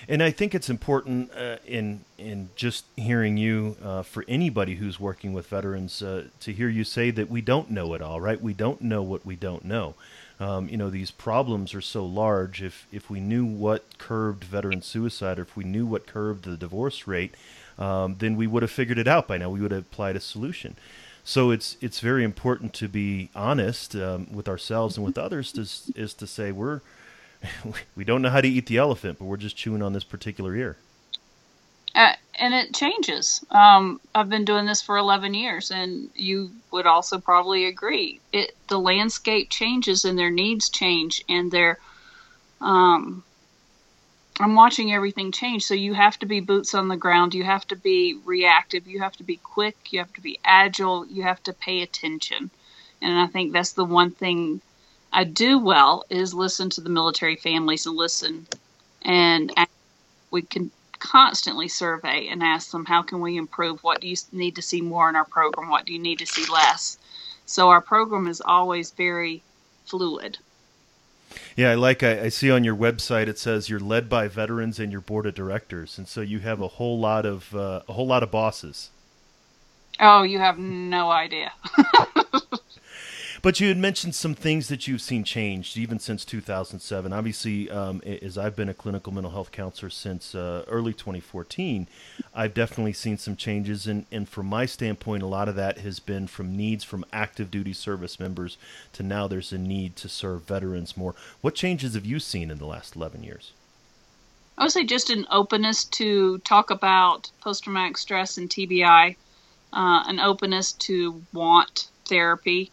[0.09, 4.99] And I think it's important uh, in in just hearing you uh, for anybody who's
[4.99, 8.41] working with veterans uh, to hear you say that we don't know it all, right?
[8.41, 9.95] We don't know what we don't know.
[10.41, 12.63] Um, you know, these problems are so large.
[12.63, 16.57] If if we knew what curbed veteran suicide, or if we knew what curbed the
[16.57, 17.35] divorce rate,
[17.79, 19.51] um, then we would have figured it out by now.
[19.51, 20.77] We would have applied a solution.
[21.31, 25.53] So it's it's very important to be honest um, with ourselves and with others.
[25.53, 26.81] To, is to say we're
[27.95, 30.57] we don't know how to eat the elephant, but we're just chewing on this particular
[30.57, 30.77] ear.
[31.95, 33.45] Uh, and it changes.
[33.53, 38.19] Um, I've been doing this for 11 years, and you would also probably agree.
[38.33, 41.79] It the landscape changes, and their needs change, and their
[42.61, 43.23] um,
[44.43, 45.65] I'm watching everything change.
[45.65, 47.35] So you have to be boots on the ground.
[47.35, 48.87] You have to be reactive.
[48.87, 49.93] You have to be quick.
[49.93, 51.07] You have to be agile.
[51.07, 52.51] You have to pay attention.
[53.03, 54.61] And I think that's the one thing
[55.13, 58.47] I do well is listen to the military families and listen.
[59.03, 59.53] And
[60.31, 63.83] we can constantly survey and ask them, how can we improve?
[63.83, 65.69] What do you need to see more in our program?
[65.69, 66.99] What do you need to see less?
[67.47, 69.43] So our program is always very
[69.87, 70.39] fluid.
[71.57, 74.79] Yeah, I like I, I, see on your website it says you're led by veterans
[74.79, 77.93] and your board of directors, and so you have a whole lot of uh, a
[77.93, 78.91] whole lot of bosses.
[80.01, 81.53] Oh, you have no idea.
[83.43, 87.11] But you had mentioned some things that you've seen changed even since 2007.
[87.11, 91.89] Obviously, um, as I've been a clinical mental health counselor since uh, early 2014,
[92.35, 93.87] I've definitely seen some changes.
[93.87, 97.51] And, and from my standpoint, a lot of that has been from needs from active
[97.51, 98.59] duty service members
[98.93, 101.15] to now there's a need to serve veterans more.
[101.41, 103.53] What changes have you seen in the last 11 years?
[104.59, 109.17] I would say just an openness to talk about post traumatic stress and TBI,
[109.73, 112.71] uh, an openness to want therapy,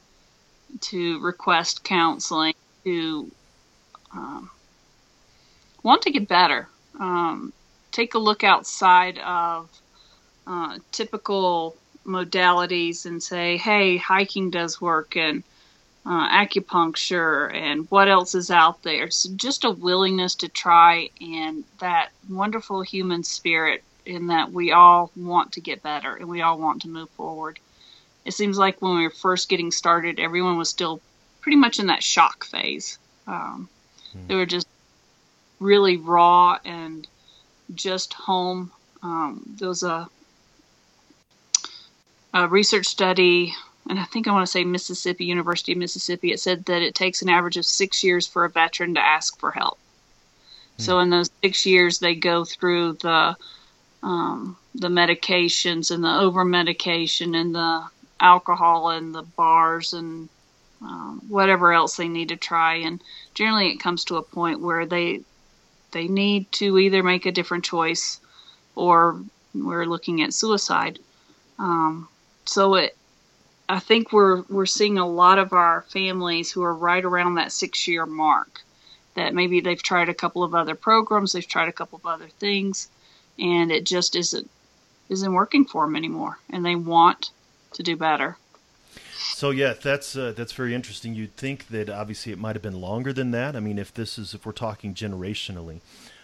[0.82, 2.54] to request counseling,
[2.84, 3.32] to
[4.14, 4.50] um,
[5.84, 6.68] want to get better.
[7.00, 7.54] Um,
[7.92, 9.70] take a look outside of
[10.46, 11.76] uh, typical
[12.06, 15.44] modalities and say, hey, hiking does work and
[16.06, 19.12] uh, acupuncture and what else is out there.
[19.12, 25.12] So just a willingness to try and that wonderful human spirit in that we all
[25.18, 27.60] want to get better and we all want to move forward
[28.28, 31.00] it seems like when we were first getting started, everyone was still
[31.40, 33.00] pretty much in that shock phase.
[33.26, 33.70] Um,
[34.12, 34.28] hmm.
[34.28, 34.68] They were just
[35.62, 37.08] really raw and
[37.74, 38.70] just home.
[39.02, 40.10] Um, there was a,
[42.34, 43.54] a research study,
[43.90, 46.96] and I think I want to say Mississippi, University of Mississippi, it said that it
[46.96, 49.80] takes an average of six years for a veteran to ask for help.
[50.76, 50.84] Hmm.
[50.84, 53.38] So in those six years, they go through the
[54.04, 57.86] um, the medications and the over medication and the
[58.20, 60.30] alcohol and the bars and
[60.82, 62.76] um, whatever else they need to try.
[62.76, 63.02] And
[63.34, 65.22] generally, it comes to a point where they
[65.92, 68.20] they need to either make a different choice
[68.76, 69.22] or
[69.56, 71.00] we're looking at suicide.
[71.58, 72.08] Um,
[72.46, 72.96] so it,
[73.70, 77.52] I think we're we're seeing a lot of our families who are right around that
[77.52, 78.62] six year mark.
[79.16, 82.28] That maybe they've tried a couple of other programs, they've tried a couple of other
[82.28, 82.88] things,
[83.40, 84.50] and it just isn't
[85.10, 87.32] isn't working for them anymore, and they want
[87.78, 88.38] to do better.
[89.18, 91.14] So yeah, that's uh, that's very interesting.
[91.14, 93.56] You'd think that obviously it might have been longer than that.
[93.56, 95.80] I mean, if this is if we're talking generationally,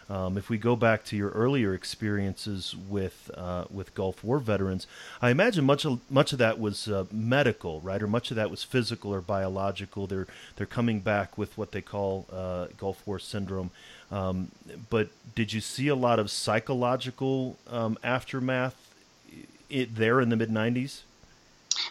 [0.09, 4.87] um, if we go back to your earlier experiences with uh, with Gulf War veterans,
[5.21, 8.49] I imagine much of much of that was uh, medical, right, or much of that
[8.49, 10.07] was physical or biological.
[10.07, 13.69] They're they're coming back with what they call uh, Gulf War syndrome.
[14.11, 14.51] Um,
[14.89, 18.75] but did you see a lot of psychological um, aftermath
[19.69, 21.01] it, there in the mid '90s?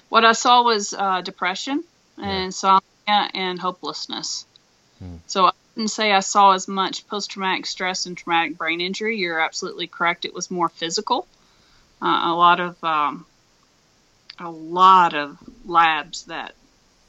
[0.08, 1.84] What I saw was uh, depression
[2.18, 4.46] and insomnia and hopelessness.
[4.98, 5.16] Hmm.
[5.26, 9.18] So I didn't say I saw as much post traumatic stress and traumatic brain injury.
[9.18, 10.24] You're absolutely correct.
[10.24, 11.26] It was more physical.
[12.00, 13.26] Uh, a lot of um,
[14.38, 16.54] a lot of labs that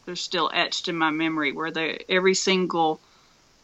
[0.05, 2.99] they're still etched in my memory where they, every single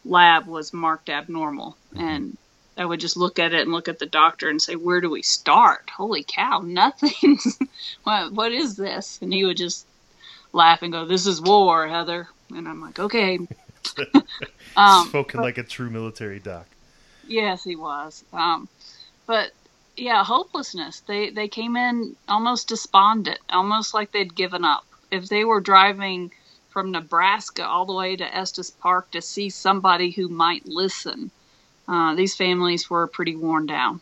[0.04, 2.04] lab was marked abnormal mm-hmm.
[2.04, 2.38] and
[2.80, 5.10] I would just look at it and look at the doctor and say, "Where do
[5.10, 5.90] we start?
[5.90, 7.38] Holy cow, nothing!
[8.04, 9.86] what what is this?" And he would just
[10.54, 13.38] laugh and go, "This is war, Heather." And I'm like, "Okay."
[14.76, 16.66] um, Spoken but, like a true military doc.
[17.28, 18.24] Yes, he was.
[18.32, 18.66] Um,
[19.26, 19.52] but
[19.94, 21.00] yeah, hopelessness.
[21.00, 24.86] They they came in almost despondent, almost like they'd given up.
[25.10, 26.32] If they were driving
[26.70, 31.30] from Nebraska all the way to Estes Park to see somebody who might listen,
[31.90, 34.00] uh, these families were pretty worn down.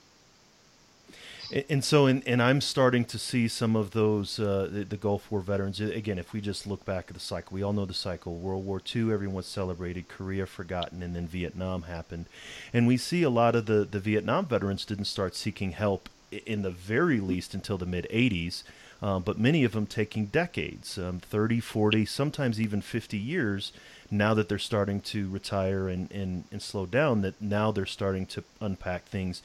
[1.71, 5.31] And so, and, and I'm starting to see some of those uh, the, the, Gulf
[5.33, 5.81] War veterans.
[5.81, 8.37] Again, if we just look back at the cycle, we all know the cycle.
[8.37, 10.09] World War II, everyone celebrated.
[10.09, 12.27] Korea forgotten, and then Vietnam happened.
[12.75, 16.61] And we see a lot of the the Vietnam veterans didn't start seeking help in
[16.61, 18.63] the very least until the mid 80s.
[19.01, 23.73] Um, but many of them taking decades um, 30, 40, sometimes even 50 years
[24.11, 28.27] now that they're starting to retire and, and, and slow down, that now they're starting
[28.27, 29.43] to unpack things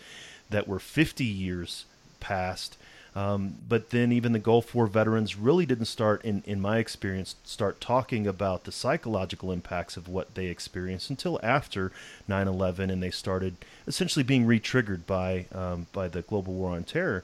[0.50, 1.86] that were 50 years
[2.20, 2.78] past.
[3.16, 7.36] Um, but then even the Gulf War veterans really didn't start, in, in my experience,
[7.44, 11.92] start talking about the psychological impacts of what they experienced until after
[12.28, 17.24] 9/11, and they started essentially being re-triggered by um, by the global war on terror.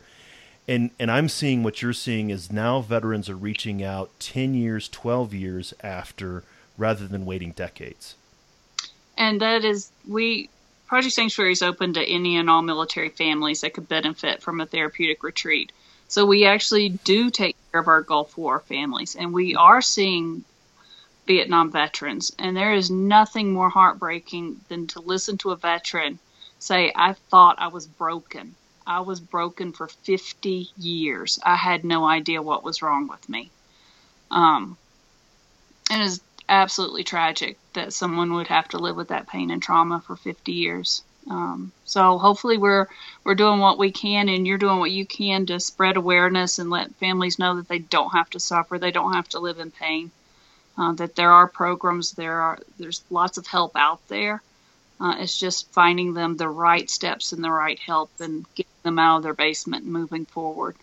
[0.69, 4.87] And and I'm seeing what you're seeing is now veterans are reaching out 10 years,
[4.87, 6.43] 12 years after
[6.77, 8.13] rather than waiting decades.
[9.17, 10.47] And that is, we,
[10.85, 14.67] Project Sanctuary is open to any and all military families that could benefit from a
[14.67, 15.71] therapeutic retreat.
[16.07, 20.43] So we actually do take care of our Gulf War families, and we are seeing
[21.25, 22.31] Vietnam veterans.
[22.37, 26.19] And there is nothing more heartbreaking than to listen to a veteran
[26.59, 28.55] say, I thought I was broken.
[28.89, 31.37] I was broken for 50 years.
[31.43, 33.51] I had no idea what was wrong with me.
[34.31, 34.77] Um,
[35.91, 40.01] it is absolutely tragic that someone would have to live with that pain and trauma
[40.01, 41.03] for 50 years.
[41.29, 42.87] Um, so hopefully we're
[43.23, 46.71] we're doing what we can, and you're doing what you can to spread awareness and
[46.71, 49.69] let families know that they don't have to suffer, they don't have to live in
[49.69, 50.09] pain.
[50.75, 54.41] Uh, that there are programs, there are there's lots of help out there.
[54.99, 58.99] Uh, it's just finding them the right steps and the right help, and getting them
[58.99, 60.75] out of their basement and moving forward.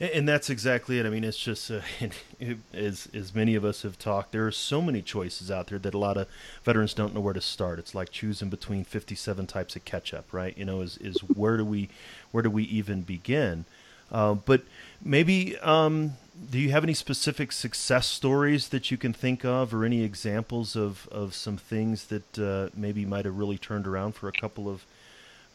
[0.00, 1.06] And that's exactly it.
[1.06, 1.80] I mean, it's just uh,
[2.72, 5.94] as as many of us have talked, there are so many choices out there that
[5.94, 6.28] a lot of
[6.64, 7.78] veterans don't know where to start.
[7.78, 10.56] It's like choosing between 57 types of ketchup, right?
[10.56, 11.88] You know, is is where do we
[12.30, 13.64] where do we even begin?
[14.10, 14.62] Uh, but
[15.02, 16.14] maybe um,
[16.50, 20.76] do you have any specific success stories that you can think of, or any examples
[20.76, 24.68] of of some things that uh, maybe might have really turned around for a couple
[24.68, 24.84] of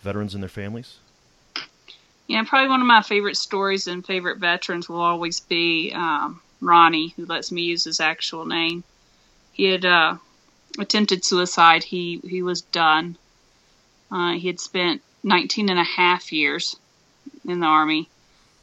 [0.01, 0.97] veterans and their families?
[2.27, 7.13] Yeah, probably one of my favorite stories and favorite veterans will always be um, Ronnie,
[7.15, 8.83] who lets me use his actual name.
[9.51, 10.17] He had uh,
[10.79, 11.83] attempted suicide.
[11.83, 13.17] He he was done.
[14.11, 16.75] Uh, he had spent 19 and a half years
[17.45, 18.09] in the army,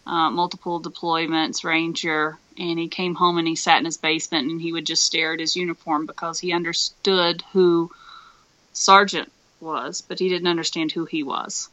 [0.06, 4.60] uh, multiple deployments, Ranger, and he came home and he sat in his basement and
[4.60, 7.90] he would just stare at his uniform because he understood who
[8.72, 9.30] Sergeant
[9.60, 11.68] was, but he didn't understand who he was.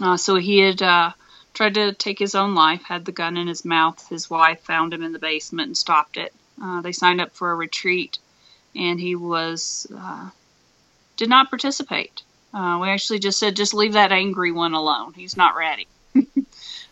[0.00, 1.12] Uh, so he had uh,
[1.54, 4.08] tried to take his own life, had the gun in his mouth.
[4.08, 6.32] His wife found him in the basement and stopped it.
[6.62, 8.18] Uh, they signed up for a retreat,
[8.74, 10.30] and he was uh,
[11.16, 12.22] did not participate.
[12.52, 15.12] Uh, we actually just said, just leave that angry one alone.
[15.14, 15.86] He's not ready.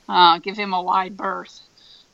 [0.08, 1.60] Uh, give him a wide berth.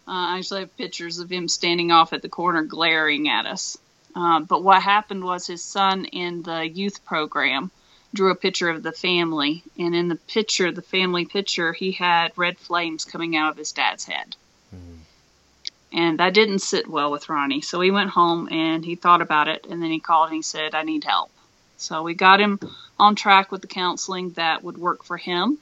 [0.07, 3.79] I actually have pictures of him standing off at the corner glaring at us.
[4.15, 7.71] but what happened was his son in the youth program
[8.15, 12.33] drew a picture of the family, and in the picture, the family picture, he had
[12.37, 14.37] red flames coming out of his dad's head.
[14.75, 15.99] Mm-hmm.
[15.99, 17.61] And that didn't sit well with Ronnie.
[17.61, 20.43] So he went home and he thought about it, and then he called and he
[20.43, 21.31] said, I need help.
[21.77, 22.61] So we got him
[22.99, 25.59] on track with the counseling that would work for him.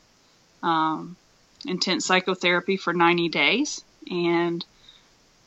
[0.62, 1.16] Um,
[1.66, 3.84] intense psychotherapy for 90 days.
[4.10, 4.64] And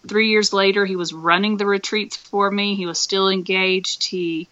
[0.07, 2.75] three years later, he was running the retreats for me.
[2.75, 4.05] He was still engaged.
[4.05, 4.47] He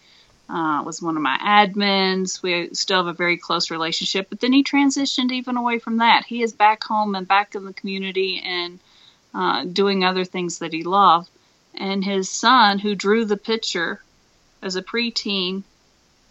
[0.48, 2.42] uh, was one of my admins.
[2.42, 6.24] We still have a very close relationship, but then he transitioned even away from that.
[6.26, 8.78] He is back home and back in the community and
[9.34, 11.30] uh, doing other things that he loved.
[11.74, 14.00] And his son, who drew the picture
[14.62, 15.64] as a preteen,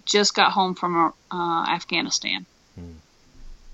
[0.06, 2.46] just got home from uh, Afghanistan.
[2.76, 2.92] Hmm.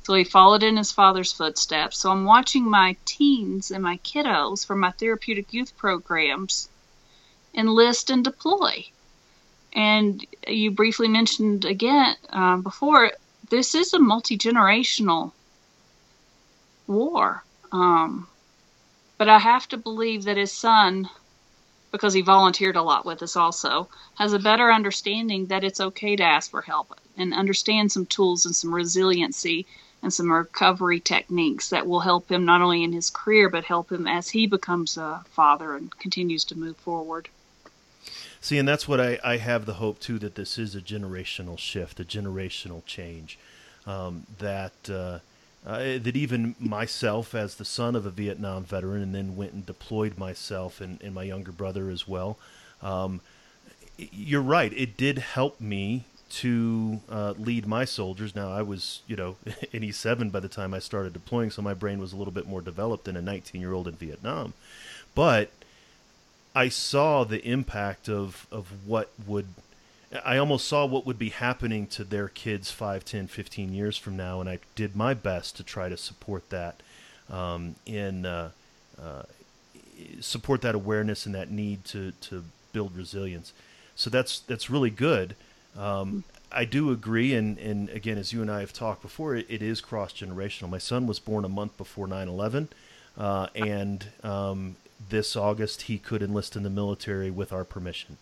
[0.10, 1.99] So he followed in his father's footsteps.
[1.99, 6.68] So I'm watching my teens and my kiddos from my therapeutic youth programs
[7.53, 8.86] enlist and deploy
[9.72, 13.12] and you briefly mentioned again uh, before,
[13.51, 15.32] this is a multi generational
[16.88, 17.43] war.
[17.72, 18.28] Um,
[19.20, 21.07] but I have to believe that his son,
[21.91, 26.16] because he volunteered a lot with us also, has a better understanding that it's okay
[26.16, 29.68] to ask for help and understand some tools and some resiliency
[30.02, 33.91] and some recovery techniques that will help him not only in his career but help
[33.91, 37.30] him as he becomes a father and continues to move forward.
[38.41, 41.58] See, and that's what I, I have the hope too that this is a generational
[41.58, 43.38] shift, a generational change.
[43.86, 45.20] Um, that uh,
[45.66, 49.66] uh, that even myself, as the son of a Vietnam veteran, and then went and
[49.66, 52.38] deployed myself and, and my younger brother as well.
[52.82, 53.20] Um,
[53.97, 54.72] you're right.
[54.74, 58.36] It did help me to uh, lead my soldiers.
[58.36, 59.38] Now I was, you know,
[59.71, 62.47] in E7 by the time I started deploying, so my brain was a little bit
[62.47, 64.53] more developed than a 19 year old in Vietnam.
[65.15, 65.51] But
[66.55, 69.47] I saw the impact of of what would
[70.25, 74.17] I almost saw what would be happening to their kids 5, 10, 15 years from
[74.17, 76.82] now, and I did my best to try to support that
[77.30, 78.49] um, in uh,
[78.99, 79.23] uh,
[80.19, 83.53] support that awareness and that need to, to build resilience.
[83.95, 85.36] So that's that's really good.
[85.78, 89.45] Um, I do agree, and, and again, as you and I have talked before, it,
[89.49, 90.70] it is cross generational.
[90.70, 92.70] My son was born a month before 9 11,
[93.17, 94.76] uh, and um,
[95.09, 98.17] this August he could enlist in the military with our permission,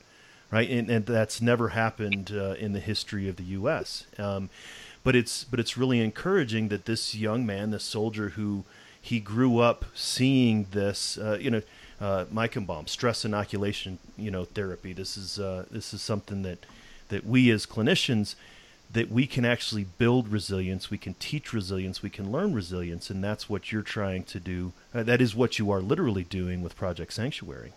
[0.52, 0.70] right?
[0.70, 4.06] And, and that's never happened uh, in the history of the U.S.
[4.18, 4.50] Um,
[5.04, 8.66] but it's but it's really encouraging that this young man, this soldier who
[9.00, 11.62] he grew up seeing this, uh, you know,
[12.02, 14.92] uh, bomb, stress inoculation, you know, therapy.
[14.92, 16.66] This is uh, this is something that
[17.10, 18.36] that we as clinicians
[18.92, 23.24] that we can actually build resilience, we can teach resilience, we can learn resilience, and
[23.24, 24.72] that's what you're trying to do.
[24.94, 27.74] Uh, that is what you are literally doing with Project Sanctuary.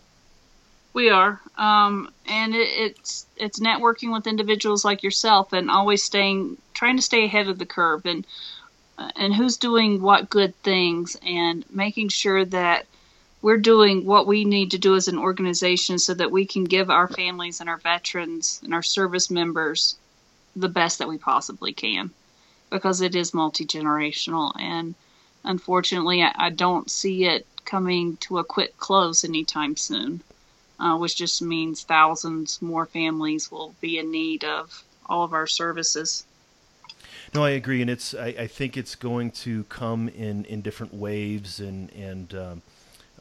[0.93, 6.57] We are, um, and it, it's it's networking with individuals like yourself, and always staying,
[6.75, 8.27] trying to stay ahead of the curve, and
[8.99, 12.87] uh, and who's doing what good things, and making sure that
[13.43, 16.91] we're doing what we need to do as an organization so that we can give
[16.91, 19.97] our families and our veterans and our service members
[20.55, 22.11] the best that we possibly can
[22.71, 24.53] because it is multi generational.
[24.61, 24.95] And
[25.45, 30.23] unfortunately, I, I, don't see it coming to a quick close anytime soon,
[30.79, 35.47] uh, which just means thousands more families will be in need of all of our
[35.47, 36.25] services.
[37.35, 38.13] No, I agree, and it's.
[38.13, 42.63] I, I think it's going to come in, in different waves and and um,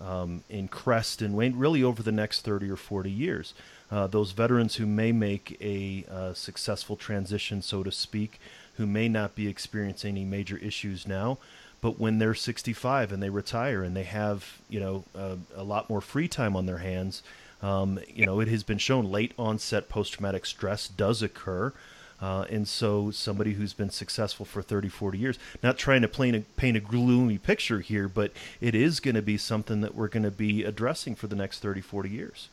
[0.01, 3.53] um, in crest and really over the next thirty or forty years
[3.91, 8.39] uh, those veterans who may make a uh, successful transition, so to speak,
[8.75, 11.37] who may not be experiencing any major issues now,
[11.81, 15.89] but when they're 65 and they retire and they have you know uh, a lot
[15.89, 17.23] more free time on their hands,
[17.61, 21.73] um, you know it has been shown late onset post traumatic stress does occur.
[22.21, 26.35] Uh, and so somebody who's been successful for 30 40 years not trying to paint
[26.35, 30.09] a, paint a gloomy picture here but it is going to be something that we're
[30.09, 32.49] going to be addressing for the next 30 40 years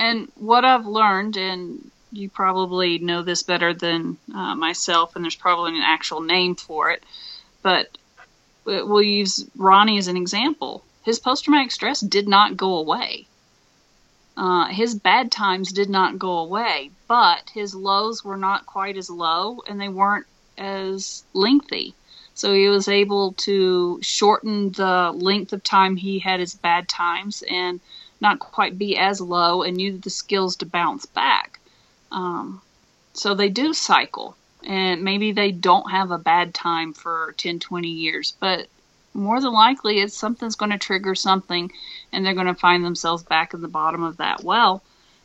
[0.00, 5.34] and what I've learned, and you probably know this better than uh, myself, and there's
[5.34, 7.04] probably an actual name for it,
[7.62, 7.98] but
[8.64, 10.82] we'll use Ronnie as an example.
[11.02, 13.26] His post traumatic stress did not go away.
[14.40, 19.10] Uh, his bad times did not go away, but his lows were not quite as
[19.10, 20.24] low and they weren't
[20.56, 21.94] as lengthy.
[22.32, 27.44] So he was able to shorten the length of time he had his bad times
[27.50, 27.80] and
[28.18, 31.60] not quite be as low and knew the skills to bounce back.
[32.10, 32.62] Um,
[33.12, 37.88] so they do cycle and maybe they don't have a bad time for 10, 20
[37.88, 38.68] years, but
[39.14, 41.70] more than likely it's something's going to trigger something
[42.12, 44.82] and they're going to find themselves back in the bottom of that well.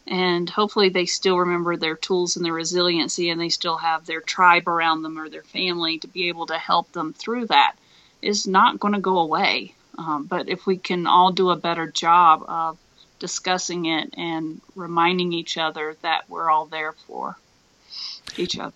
[0.08, 4.22] And hopefully they still remember their tools and their resiliency and they still have their
[4.22, 7.76] tribe around them or their family to be able to help them through that.
[8.22, 9.76] Is not going to go away.
[9.98, 12.78] Um, but if we can all do a better job of
[13.20, 17.38] discussing it and reminding each other that we're all there for
[18.38, 18.74] each other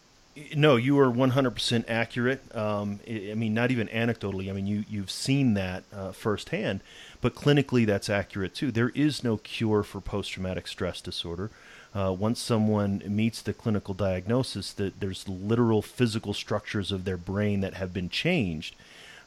[0.56, 2.56] no, you are 100% accurate.
[2.56, 4.50] Um, I mean, not even anecdotally.
[4.50, 6.82] I mean, you, you've seen that uh, firsthand,
[7.22, 8.72] but clinically that's accurate too.
[8.72, 11.50] There is no cure for post traumatic stress disorder.
[11.94, 17.62] Uh, once someone meets the clinical diagnosis, that there's literal physical structures of their brain
[17.62, 18.76] that have been changed.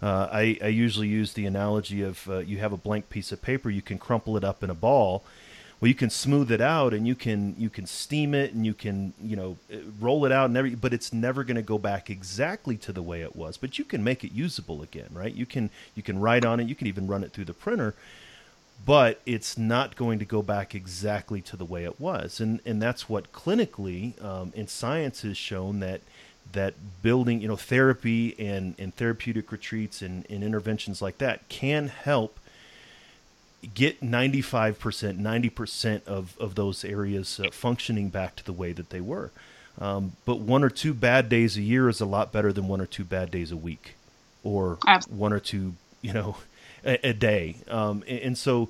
[0.00, 3.40] Uh, I, I, usually use the analogy of uh, you have a blank piece of
[3.40, 5.22] paper, you can crumple it up in a ball,
[5.82, 8.72] well you can smooth it out and you can you can steam it and you
[8.72, 9.56] can you know
[10.00, 13.02] roll it out and every but it's never going to go back exactly to the
[13.02, 13.56] way it was.
[13.56, 15.34] But you can make it usable again right?
[15.34, 16.68] You can you can write on it.
[16.68, 17.94] You can even run it through the printer.
[18.84, 22.40] But it's not going to go back exactly to the way it was.
[22.40, 26.00] And and that's what clinically um, in science has shown that
[26.52, 31.88] that building you know therapy and and therapeutic retreats and, and interventions like that can
[31.88, 32.38] help
[33.74, 39.00] get 95%, 90% of, of those areas uh, functioning back to the way that they
[39.00, 39.30] were.
[39.80, 42.80] Um, but one or two bad days a year is a lot better than one
[42.80, 43.94] or two bad days a week
[44.42, 45.20] or Absolutely.
[45.20, 46.36] one or two, you know,
[46.84, 47.56] a, a day.
[47.68, 48.68] Um, and, and, so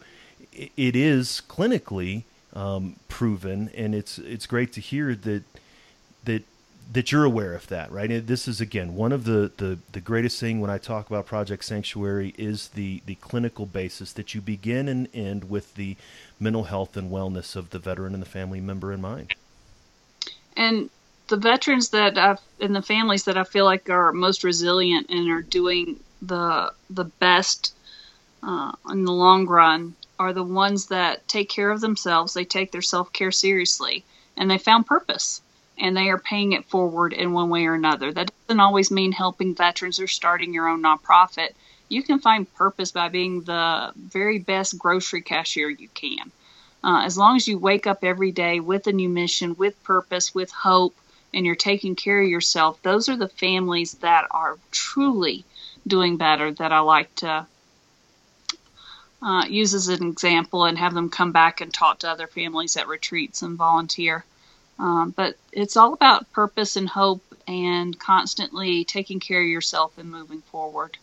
[0.52, 5.42] it is clinically um, proven, and it's it's great to hear that
[6.24, 6.42] that
[6.92, 8.10] that you're aware of that, right?
[8.10, 11.26] And this is again one of the, the the greatest thing when I talk about
[11.26, 15.96] Project Sanctuary is the the clinical basis that you begin and end with the
[16.38, 19.34] mental health and wellness of the veteran and the family member in mind.
[20.56, 20.90] And
[21.28, 25.30] the veterans that I've and the families that I feel like are most resilient and
[25.30, 27.74] are doing the the best
[28.42, 32.34] uh, in the long run are the ones that take care of themselves.
[32.34, 34.04] They take their self care seriously,
[34.36, 35.40] and they found purpose
[35.82, 38.12] and they are paying it forward in one way or another.
[38.12, 41.50] That doesn't always mean helping veterans or starting your own nonprofit.
[41.88, 46.30] You can find purpose by being the very best grocery cashier you can.
[46.84, 50.32] Uh, as long as you wake up every day with a new mission, with purpose,
[50.32, 50.94] with hope,
[51.34, 55.44] and you're taking care of yourself, those are the families that are truly
[55.84, 57.44] doing better that I like to
[59.20, 62.76] uh, use as an example and have them come back and talk to other families
[62.76, 64.24] at retreats and volunteer.
[64.78, 70.10] Um, but it's all about purpose and hope and constantly taking care of yourself and
[70.10, 70.98] moving forward.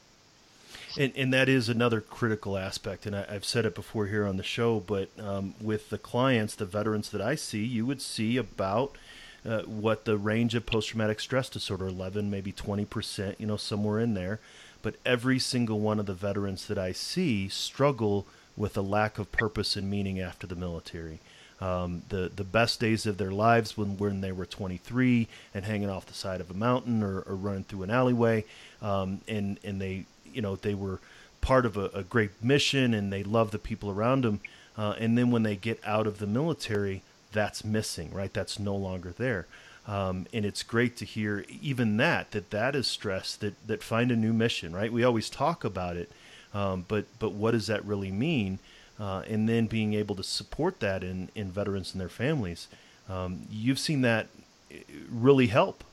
[0.97, 3.05] And, and that is another critical aspect.
[3.05, 6.55] And I, have said it before here on the show, but um, with the clients,
[6.55, 8.97] the veterans that I see, you would see about
[9.45, 13.99] uh, what the range of post traumatic stress disorder 11, maybe 20%, you know, somewhere
[13.99, 14.39] in there.
[14.81, 18.25] But every single one of the veterans that I see struggle
[18.57, 21.19] with a lack of purpose and meaning after the military
[21.61, 25.89] um, the the best days of their lives when when they were 23 and hanging
[25.89, 28.45] off the side of a mountain or, or running through an alleyway,
[28.81, 30.99] um, and and they you know they were
[31.41, 34.39] part of a, a great mission and they love the people around them,
[34.77, 37.01] uh, and then when they get out of the military,
[37.31, 38.33] that's missing, right?
[38.33, 39.45] That's no longer there.
[39.87, 44.11] Um, and it's great to hear even that that that is stress that that find
[44.11, 46.11] a new mission right we always talk about it
[46.53, 48.59] um, but but what does that really mean
[48.99, 52.67] uh, and then being able to support that in, in veterans and their families.
[53.07, 54.27] Um, you've seen that
[54.71, 54.75] uh,
[55.09, 55.83] really help.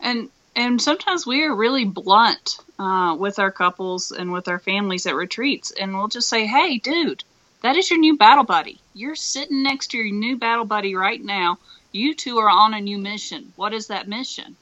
[0.00, 5.06] And and sometimes we are really blunt uh, with our couples and with our families
[5.06, 7.24] at retreats, and we'll just say, "Hey, dude,
[7.62, 8.80] that is your new battle buddy.
[8.92, 11.58] You're sitting next to your new battle buddy right now.
[11.90, 13.52] You two are on a new mission.
[13.56, 14.56] What is that mission?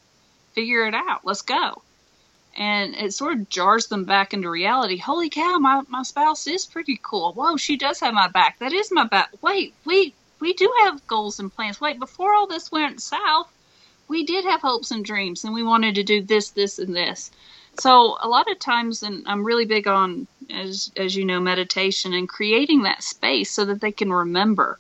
[0.53, 1.23] Figure it out.
[1.25, 1.83] Let's go."
[2.55, 4.99] And it sort of jars them back into reality.
[4.99, 7.33] Holy cow, my, my spouse is pretty cool.
[7.33, 8.59] Whoa, she does have my back.
[8.59, 9.31] That is my back.
[9.41, 11.81] Wait, we we do have goals and plans.
[11.81, 13.49] Wait, before all this went south,
[14.09, 17.31] we did have hopes and dreams, and we wanted to do this, this, and this.
[17.79, 22.13] So a lot of times, and I'm really big on, as as you know, meditation
[22.13, 24.79] and creating that space so that they can remember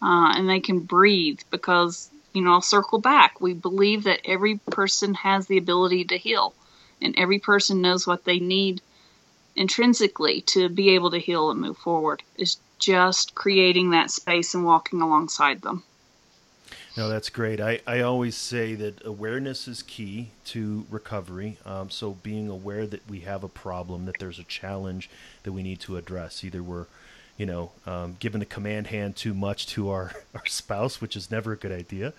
[0.00, 1.40] uh, and they can breathe.
[1.50, 3.40] Because you know, I'll circle back.
[3.40, 6.54] We believe that every person has the ability to heal
[7.00, 8.80] and every person knows what they need
[9.56, 12.22] intrinsically to be able to heal and move forward.
[12.36, 15.82] Is just creating that space and walking alongside them.
[16.96, 17.60] No, that's great.
[17.60, 21.58] I, I always say that awareness is key to recovery.
[21.64, 25.08] Um, so being aware that we have a problem, that there's a challenge
[25.44, 26.42] that we need to address.
[26.42, 26.86] Either we're,
[27.36, 31.30] you know, um, giving the command hand too much to our, our spouse, which is
[31.30, 32.14] never a good idea.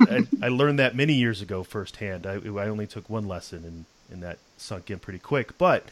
[0.00, 2.26] I, I, learned that many years ago firsthand.
[2.26, 5.58] I, I only took one lesson and, and that sunk in pretty quick.
[5.58, 5.84] But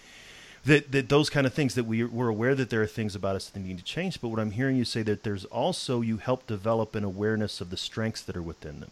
[0.64, 3.36] that, that those kind of things that we, we're aware that there are things about
[3.36, 4.20] us that need to change.
[4.20, 7.70] But what I'm hearing you say that there's also you help develop an awareness of
[7.70, 8.90] the strengths that are within them,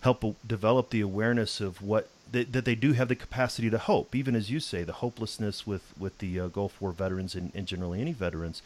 [0.00, 4.14] help develop the awareness of what that, that they do have the capacity to hope,
[4.14, 7.66] even as you say, the hopelessness with with the uh, Gulf War veterans and, and
[7.66, 8.62] generally any veterans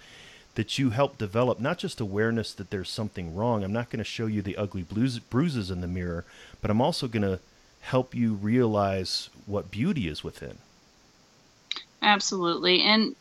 [0.61, 3.65] that you help develop not just awareness that there's something wrong.
[3.65, 6.27] I'm not going to show you the ugly bruises in the mirror,
[6.61, 7.41] but I'm also going to
[7.81, 10.59] help you realize what beauty is within.
[12.03, 12.83] Absolutely.
[12.83, 13.17] And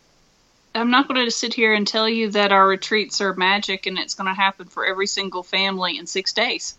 [0.76, 3.98] I'm not going to sit here and tell you that our retreats are magic and
[3.98, 6.76] it's going to happen for every single family in six days.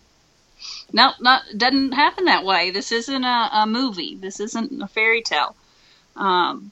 [0.92, 2.70] No, not doesn't happen that way.
[2.70, 4.14] This isn't a, a movie.
[4.14, 5.56] This isn't a fairy tale.
[6.16, 6.70] Um,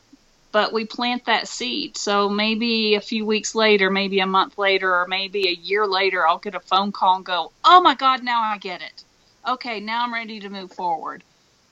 [0.52, 1.96] but we plant that seed.
[1.96, 6.26] So maybe a few weeks later, maybe a month later, or maybe a year later,
[6.26, 9.04] I'll get a phone call and go, "Oh my God, now I get it.
[9.46, 11.22] Okay, now I'm ready to move forward."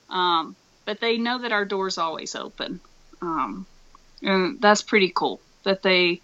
[0.09, 0.55] Um,
[0.85, 2.79] but they know that our door's always open.
[3.21, 3.65] Um,
[4.21, 6.21] and that's pretty cool that they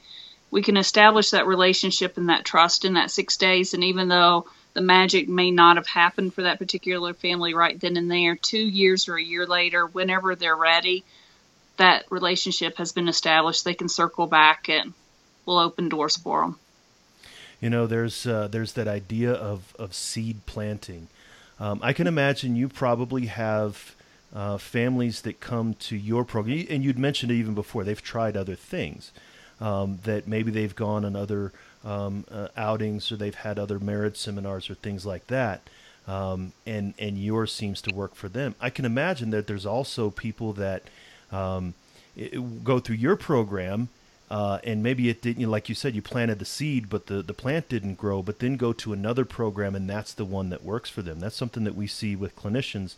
[0.52, 3.74] we can establish that relationship and that trust in that six days.
[3.74, 7.98] And even though the magic may not have happened for that particular family right then
[7.98, 11.04] and there, two years or a year later, whenever they're ready,
[11.78, 13.66] that relationship has been established.
[13.66, 14.94] They can circle back and
[15.46, 16.60] we'll open doors for them.
[17.60, 21.08] You know, there's uh, there's that idea of of seed planting.
[21.60, 23.96] Um, I can imagine you probably have
[24.34, 28.36] uh, families that come to your program, and you'd mentioned it even before, they've tried
[28.36, 29.12] other things.
[29.62, 31.54] Um, that maybe they've gone on other
[31.86, 35.70] um, uh, outings or they've had other merit seminars or things like that.
[36.06, 38.56] Um, and and yours seems to work for them.
[38.60, 40.84] I can imagine that there's also people that
[41.34, 41.74] um,
[42.16, 43.90] it, go through your program,
[44.30, 45.50] uh, and maybe it didn't.
[45.50, 48.22] Like you said, you planted the seed, but the the plant didn't grow.
[48.22, 51.20] But then go to another program, and that's the one that works for them.
[51.20, 52.96] That's something that we see with clinicians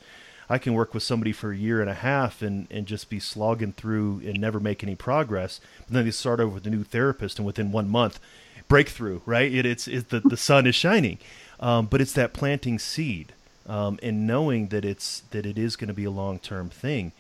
[0.50, 3.20] I can work with somebody for a year and a half and, and just be
[3.20, 5.60] slogging through and never make any progress.
[5.80, 8.20] But then they start over with a new therapist, and within one month,
[8.68, 9.52] breakthrough, right?
[9.52, 11.18] It, it's, it's the, the sun is shining.
[11.60, 13.34] Um, but it's that planting seed
[13.66, 17.14] um, and knowing that it's that it is going to be a long term thing.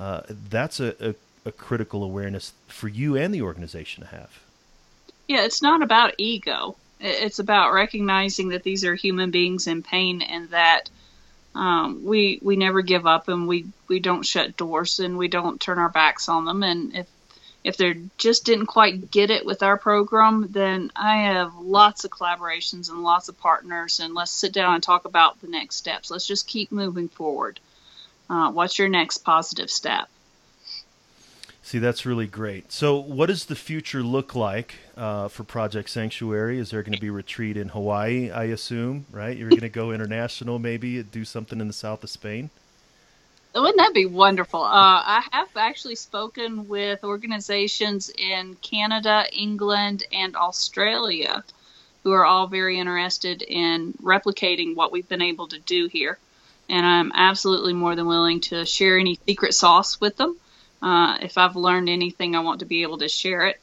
[0.00, 4.40] Uh, that's a, a, a critical awareness for you and the organization to have.
[5.28, 6.76] Yeah, it's not about ego.
[7.00, 10.88] It's about recognizing that these are human beings in pain and that
[11.54, 15.60] um, we we never give up and we we don't shut doors and we don't
[15.60, 17.06] turn our backs on them and if
[17.62, 22.10] if they just didn't quite get it with our program then i have lots of
[22.12, 26.10] collaborations and lots of partners and let's sit down and talk about the next steps
[26.10, 27.58] let's just keep moving forward
[28.30, 30.08] uh, what's your next positive step
[31.62, 32.72] See, that's really great.
[32.72, 36.58] So, what does the future look like uh, for Project Sanctuary?
[36.58, 38.28] Is there going to be a retreat in Hawaii?
[38.28, 39.36] I assume, right?
[39.36, 42.50] You're going to go international, maybe do something in the south of Spain.
[43.54, 44.62] Wouldn't that be wonderful?
[44.62, 51.44] Uh, I have actually spoken with organizations in Canada, England, and Australia
[52.02, 56.18] who are all very interested in replicating what we've been able to do here.
[56.70, 60.36] And I'm absolutely more than willing to share any secret sauce with them.
[60.80, 63.60] Uh, if I've learned anything, I want to be able to share it.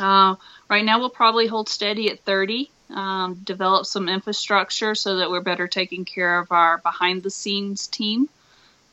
[0.00, 0.36] Uh,
[0.70, 5.42] right now, we'll probably hold steady at 30, um, develop some infrastructure so that we're
[5.42, 8.28] better taking care of our behind the scenes team.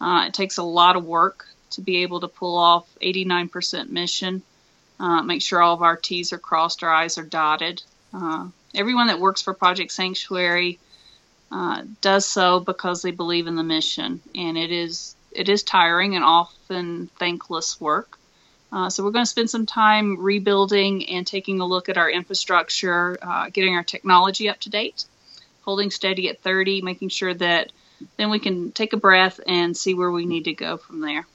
[0.01, 4.41] Uh, it takes a lot of work to be able to pull off 89% mission,
[4.99, 7.81] uh, make sure all of our T's are crossed, our I's are dotted.
[8.13, 10.79] Uh, everyone that works for Project Sanctuary
[11.51, 16.15] uh, does so because they believe in the mission, and it is it is tiring
[16.15, 18.17] and often thankless work.
[18.71, 22.09] Uh, so we're going to spend some time rebuilding and taking a look at our
[22.09, 25.05] infrastructure, uh, getting our technology up to date,
[25.61, 27.71] holding steady at 30, making sure that
[28.17, 31.25] then we can take a breath and see where we need to go from there.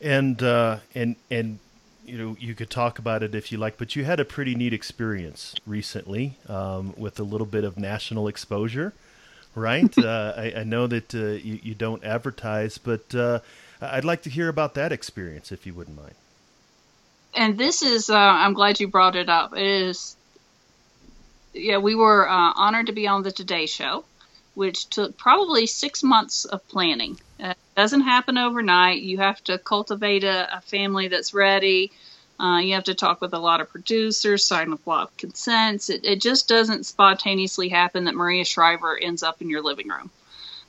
[0.00, 1.58] And uh, and and
[2.06, 4.54] you know you could talk about it if you like, but you had a pretty
[4.54, 8.92] neat experience recently um, with a little bit of national exposure
[9.56, 9.98] right?
[10.04, 13.40] uh, I, I, know that uh, you, you, don't advertise, but uh,
[13.80, 16.14] I'd like to hear about that experience if you wouldn't mind.
[17.34, 19.56] And this is, uh, I'm glad you brought it up.
[19.56, 20.16] It is,
[21.52, 24.04] yeah, we were uh, honored to be on the Today Show,
[24.56, 27.20] which took probably six months of planning.
[27.38, 29.02] Uh, doesn't happen overnight.
[29.02, 31.92] You have to cultivate a, a family that's ready.
[32.40, 35.90] Uh, you have to talk with a lot of producers, sign a lot of consents.
[35.90, 40.10] It, it just doesn't spontaneously happen that Maria Shriver ends up in your living room.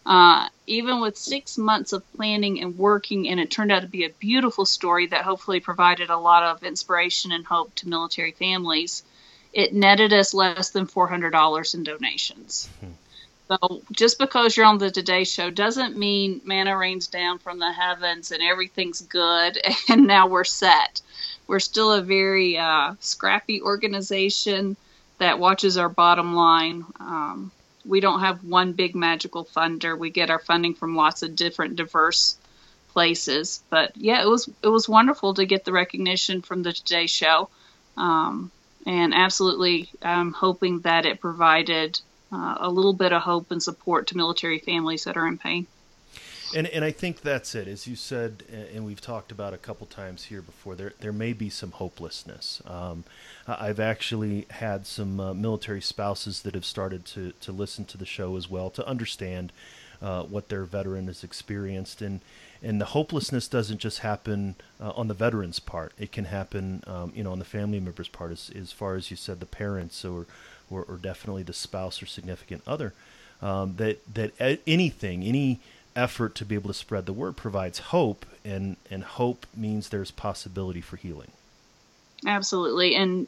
[0.05, 4.03] Uh, even with six months of planning and working, and it turned out to be
[4.03, 9.03] a beautiful story that hopefully provided a lot of inspiration and hope to military families,
[9.53, 12.67] it netted us less than $400 in donations.
[12.83, 12.93] Mm-hmm.
[13.47, 17.71] So just because you're on the Today Show doesn't mean manna rains down from the
[17.71, 21.01] heavens and everything's good and now we're set.
[21.47, 24.75] We're still a very uh, scrappy organization
[25.19, 26.85] that watches our bottom line.
[26.99, 27.51] Um,
[27.85, 29.97] we don't have one big magical funder.
[29.97, 32.35] We get our funding from lots of different diverse
[32.89, 33.63] places.
[33.69, 37.49] But yeah, it was it was wonderful to get the recognition from the Today Show,
[37.95, 38.51] um,
[38.85, 41.99] and absolutely, I'm hoping that it provided
[42.31, 45.67] uh, a little bit of hope and support to military families that are in pain.
[46.55, 47.67] And and I think that's it.
[47.67, 51.33] As you said, and we've talked about a couple times here before, there there may
[51.33, 52.61] be some hopelessness.
[52.65, 53.03] Um,
[53.47, 58.05] I've actually had some uh, military spouses that have started to to listen to the
[58.05, 59.51] show as well to understand
[60.01, 62.21] uh, what their veteran has experienced and.
[62.59, 67.11] And the hopelessness doesn't just happen uh, on the veteran's part; it can happen, um,
[67.13, 70.03] you know, on the family member's part, as, as far as you said, the parents
[70.03, 70.25] or,
[70.69, 72.93] or, or definitely the spouse or significant other.
[73.41, 75.59] Um, that that anything, any
[75.95, 80.11] effort to be able to spread the word provides hope, and and hope means there's
[80.11, 81.31] possibility for healing.
[82.25, 83.27] Absolutely, and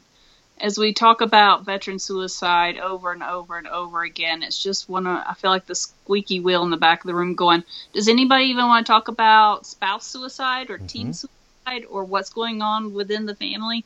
[0.60, 5.06] as we talk about veteran suicide over and over and over again, it's just one
[5.06, 8.08] of I feel like the squeaky wheel in the back of the room going, does
[8.08, 10.86] anybody even want to talk about spouse suicide or mm-hmm.
[10.86, 13.84] teen suicide or what's going on within the family?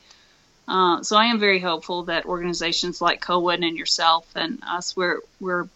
[0.67, 5.19] Uh, so I am very hopeful that organizations like Cohen and yourself and us, we're
[5.39, 5.67] we're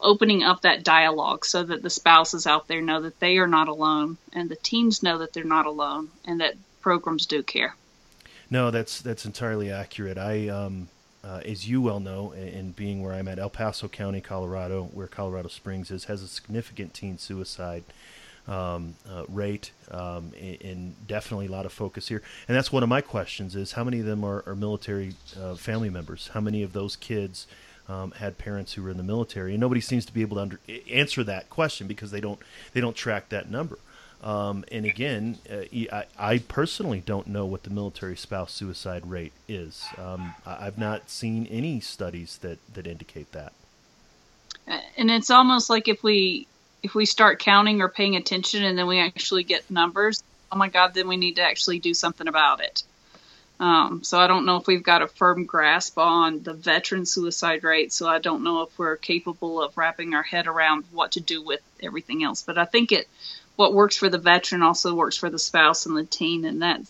[0.00, 3.68] opening up that dialogue so that the spouses out there know that they are not
[3.68, 7.74] alone and the teens know that they're not alone and that programs do care.
[8.50, 10.18] No, that's that's entirely accurate.
[10.18, 10.88] I, um,
[11.24, 15.06] uh, as you well know, and being where I'm at, El Paso County, Colorado, where
[15.06, 17.84] Colorado Springs is, has a significant teen suicide
[18.46, 22.22] um, uh, rate, um, and, definitely a lot of focus here.
[22.48, 25.54] And that's one of my questions: is how many of them are, are military uh,
[25.54, 26.30] family members?
[26.34, 27.46] How many of those kids?
[27.88, 30.42] um, had parents who were in the military, and nobody seems to be able to
[30.42, 32.40] under, answer that question because they don't
[32.72, 33.78] they don't track that number.
[34.22, 39.34] Um, and again, uh, I, I, personally don't know what the military spouse suicide rate
[39.48, 39.84] is.
[39.98, 43.52] Um, I've not seen any studies that, that indicate that.
[44.96, 46.46] And it's almost like if we
[46.84, 50.22] if we start counting or paying attention, and then we actually get numbers,
[50.52, 52.82] oh my God, then we need to actually do something about it.
[53.58, 57.64] Um, so I don't know if we've got a firm grasp on the veteran suicide
[57.64, 57.90] rate.
[57.90, 61.42] So I don't know if we're capable of wrapping our head around what to do
[61.42, 62.42] with everything else.
[62.42, 63.08] But I think it
[63.56, 66.82] what works for the veteran also works for the spouse and the teen, and that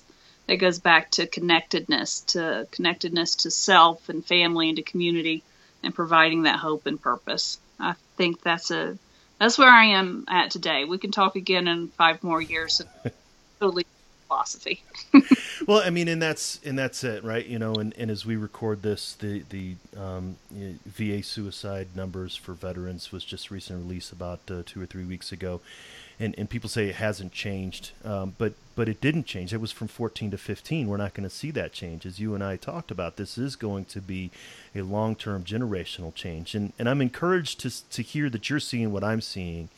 [0.48, 5.44] that goes back to connectedness, to connectedness to self and family and to community,
[5.84, 7.58] and providing that hope and purpose.
[7.78, 8.98] I think that's a
[9.38, 10.84] that's where I am at today.
[10.84, 12.80] We can talk again in five more years.
[13.60, 13.86] totally
[14.26, 14.82] philosophy.
[15.66, 17.44] well, I mean, and that's and that's it, right?
[17.44, 21.88] You know, and, and as we record this, the the um, you know, VA suicide
[21.94, 25.60] numbers for veterans was just recently released about uh, two or three weeks ago,
[26.18, 29.52] and and people say it hasn't changed, um, but but it didn't change.
[29.52, 30.88] It was from 14 to 15.
[30.88, 33.16] We're not going to see that change, as you and I talked about.
[33.16, 34.30] This is going to be
[34.74, 39.04] a long-term generational change, and and I'm encouraged to to hear that you're seeing what
[39.04, 39.68] I'm seeing,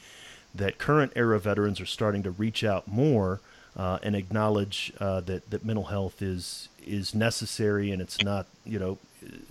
[0.55, 3.41] that current era veterans are starting to reach out more
[3.77, 8.79] uh, and acknowledge uh, that that mental health is is necessary and it's not you
[8.79, 8.99] know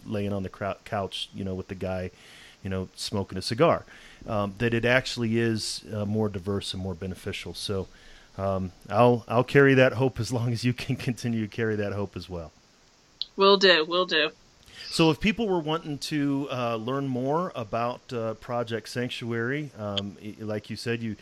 [0.06, 2.10] laying on the couch you know with the guy
[2.64, 3.86] you know smoking a cigar
[4.28, 7.88] um, that it actually is uh, more diverse and more beneficial so
[8.38, 11.94] um, I'll I'll carry that hope as long as you can continue to carry that
[11.94, 12.52] hope as well.
[13.36, 13.86] Will do.
[13.86, 14.32] Will do.
[14.88, 20.70] So, if people were wanting to uh, learn more about uh, Project Sanctuary, um, like
[20.70, 21.16] you said, you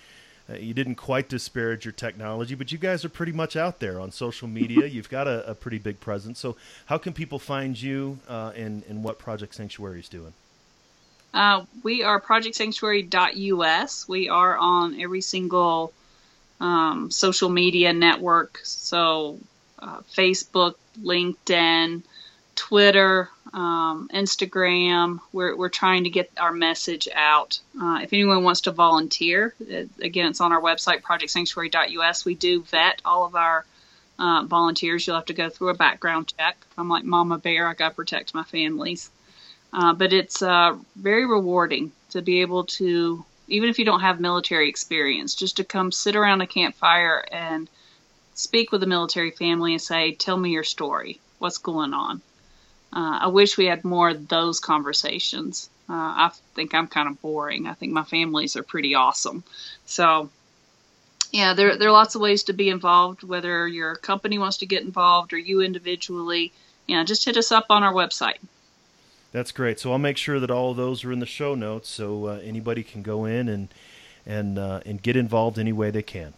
[0.49, 3.99] uh, you didn't quite disparage your technology, but you guys are pretty much out there
[3.99, 4.85] on social media.
[4.87, 6.39] You've got a, a, pretty big presence.
[6.39, 6.55] So,
[6.87, 10.33] how can people find you uh, and, and what Project Sanctuary is doing?
[11.33, 14.07] Uh, we are projectsanctuary.us.
[14.07, 15.91] We are on every single
[16.59, 18.59] um, social media network.
[18.63, 19.39] So,
[19.79, 22.03] uh, Facebook, LinkedIn,
[22.55, 25.19] Twitter, um, Instagram.
[25.31, 27.59] We're, we're trying to get our message out.
[27.81, 32.25] Uh, if anyone wants to volunteer, uh, again, it's on our website, projectsanctuary.us.
[32.25, 33.65] We do vet all of our
[34.19, 35.05] uh, volunteers.
[35.05, 36.57] You'll have to go through a background check.
[36.77, 39.09] I'm like Mama Bear, I got to protect my families.
[39.73, 44.19] Uh, but it's uh, very rewarding to be able to even if you don't have
[44.19, 47.69] military experience, just to come sit around a campfire and
[48.35, 51.19] speak with a military family and say, "Tell me your story.
[51.39, 52.21] What's going on?"
[52.93, 55.69] Uh, I wish we had more of those conversations.
[55.89, 57.67] Uh, I think I'm kind of boring.
[57.67, 59.43] I think my families are pretty awesome.
[59.85, 60.29] So,
[61.31, 63.23] yeah, there there are lots of ways to be involved.
[63.23, 66.53] Whether your company wants to get involved or you individually,
[66.87, 68.39] you know, just hit us up on our website.
[69.33, 69.79] That's great.
[69.79, 72.39] So I'll make sure that all of those are in the show notes, so uh,
[72.43, 73.67] anybody can go in and
[74.25, 76.33] and uh, and get involved any way they can.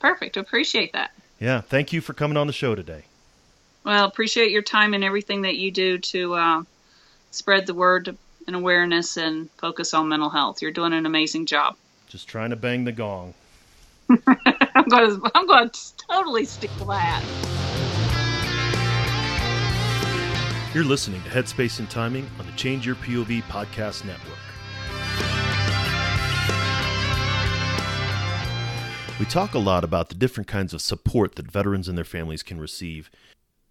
[0.00, 0.36] Perfect.
[0.36, 1.12] Appreciate that.
[1.38, 1.60] Yeah.
[1.60, 3.04] Thank you for coming on the show today.
[3.84, 6.62] Well, appreciate your time and everything that you do to uh,
[7.30, 10.62] spread the word and awareness and focus on mental health.
[10.62, 11.76] You're doing an amazing job.
[12.08, 13.34] Just trying to bang the gong.
[14.10, 17.57] I'm going to I'm going to totally stick to that.
[20.74, 24.36] You're listening to Headspace and Timing on the Change Your POV podcast network.
[29.18, 32.42] We talk a lot about the different kinds of support that veterans and their families
[32.42, 33.10] can receive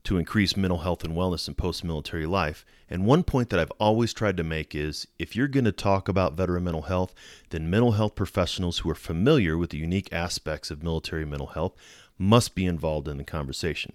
[0.05, 2.65] to increase mental health and wellness in post military life.
[2.89, 6.09] And one point that I've always tried to make is if you're going to talk
[6.09, 7.13] about veteran mental health,
[7.51, 11.75] then mental health professionals who are familiar with the unique aspects of military mental health
[12.17, 13.93] must be involved in the conversation.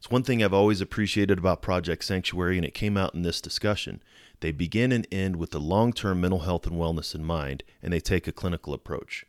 [0.00, 3.38] It's one thing I've always appreciated about Project Sanctuary, and it came out in this
[3.38, 4.02] discussion.
[4.40, 7.92] They begin and end with the long term mental health and wellness in mind, and
[7.92, 9.26] they take a clinical approach.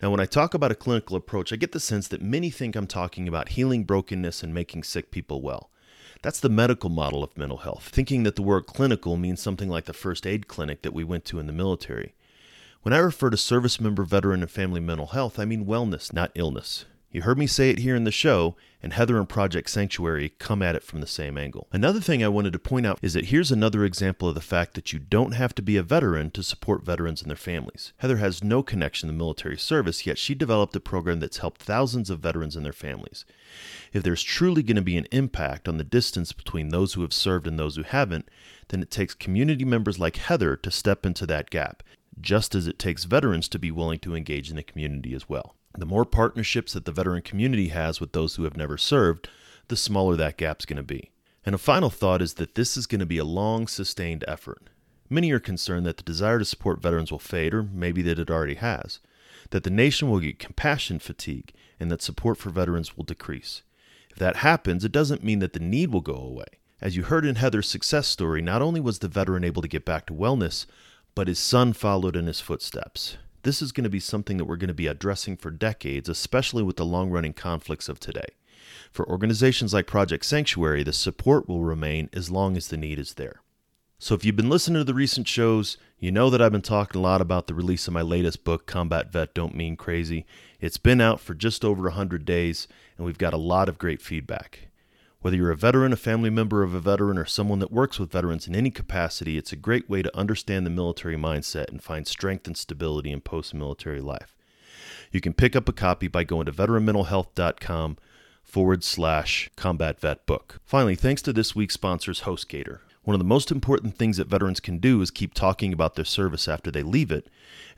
[0.00, 2.76] Now, when I talk about a clinical approach, I get the sense that many think
[2.76, 5.68] I'm talking about healing brokenness and making sick people well.
[6.22, 9.86] That's the medical model of mental health, thinking that the word clinical means something like
[9.86, 12.14] the first aid clinic that we went to in the military.
[12.82, 16.30] When I refer to service member, veteran, and family mental health, I mean wellness, not
[16.36, 16.84] illness.
[17.12, 20.62] You heard me say it here in the show, and Heather and Project Sanctuary come
[20.62, 21.68] at it from the same angle.
[21.70, 24.72] Another thing I wanted to point out is that here's another example of the fact
[24.72, 27.92] that you don't have to be a veteran to support veterans and their families.
[27.98, 32.08] Heather has no connection to military service, yet she developed a program that's helped thousands
[32.08, 33.26] of veterans and their families.
[33.92, 37.12] If there's truly going to be an impact on the distance between those who have
[37.12, 38.26] served and those who haven't,
[38.68, 41.82] then it takes community members like Heather to step into that gap,
[42.18, 45.56] just as it takes veterans to be willing to engage in the community as well.
[45.76, 49.28] The more partnerships that the veteran community has with those who have never served,
[49.68, 51.10] the smaller that gap's going to be.
[51.44, 54.68] And a final thought is that this is going to be a long, sustained effort.
[55.08, 58.30] Many are concerned that the desire to support veterans will fade, or maybe that it
[58.30, 59.00] already has,
[59.50, 63.62] that the nation will get compassion fatigue, and that support for veterans will decrease.
[64.10, 66.46] If that happens, it doesn't mean that the need will go away.
[66.80, 69.84] As you heard in Heather's success story, not only was the veteran able to get
[69.84, 70.66] back to wellness,
[71.14, 73.16] but his son followed in his footsteps.
[73.42, 76.62] This is going to be something that we're going to be addressing for decades, especially
[76.62, 78.28] with the long running conflicts of today.
[78.92, 83.14] For organizations like Project Sanctuary, the support will remain as long as the need is
[83.14, 83.40] there.
[83.98, 87.00] So, if you've been listening to the recent shows, you know that I've been talking
[87.00, 90.26] a lot about the release of my latest book, Combat Vet Don't Mean Crazy.
[90.60, 92.66] It's been out for just over 100 days,
[92.96, 94.71] and we've got a lot of great feedback.
[95.22, 98.10] Whether you're a veteran, a family member of a veteran, or someone that works with
[98.10, 102.08] veterans in any capacity, it's a great way to understand the military mindset and find
[102.08, 104.36] strength and stability in post military life.
[105.12, 107.98] You can pick up a copy by going to veteranmentalhealth.com
[108.42, 110.60] forward slash combat vet book.
[110.64, 112.80] Finally, thanks to this week's sponsors, HostGator.
[113.04, 116.04] One of the most important things that veterans can do is keep talking about their
[116.04, 117.28] service after they leave it,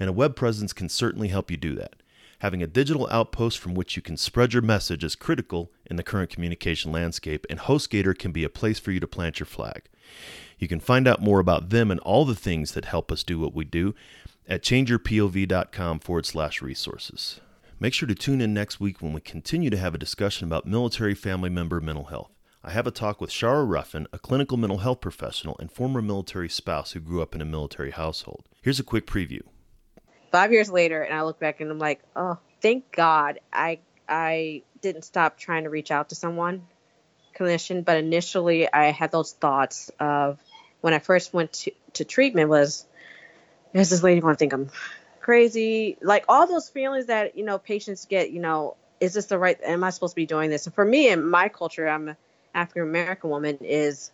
[0.01, 1.97] and a web presence can certainly help you do that.
[2.45, 6.03] Having a digital outpost from which you can spread your message is critical in the
[6.03, 9.85] current communication landscape, and HostGator can be a place for you to plant your flag.
[10.59, 13.39] You can find out more about them and all the things that help us do
[13.39, 13.95] what we do
[14.47, 17.41] at changeyourpov.com forward slash resources.
[17.81, 20.67] Make sure to tune in next week when we continue to have a discussion about
[20.67, 22.31] military family member mental health.
[22.63, 26.51] I have a talk with Shara Ruffin, a clinical mental health professional and former military
[26.51, 28.51] spouse who grew up in a military household.
[28.61, 29.41] Here's a quick preview
[30.35, 33.78] five years later and I look back and I'm like, oh, thank God I
[34.09, 36.66] I didn't stop trying to reach out to someone,
[37.39, 37.85] clinician.
[37.85, 40.41] But initially, I had those thoughts of
[40.80, 42.85] when I first went to, to treatment was,
[43.74, 44.70] is this lady going to think I'm
[45.20, 45.99] crazy?
[46.03, 48.32] Like all those feelings that you know patients get.
[48.32, 49.57] You know, is this the right?
[49.62, 50.66] Am I supposed to be doing this?
[50.66, 52.16] And for me, in my culture, I'm an
[52.53, 53.59] African American woman.
[53.61, 54.11] Is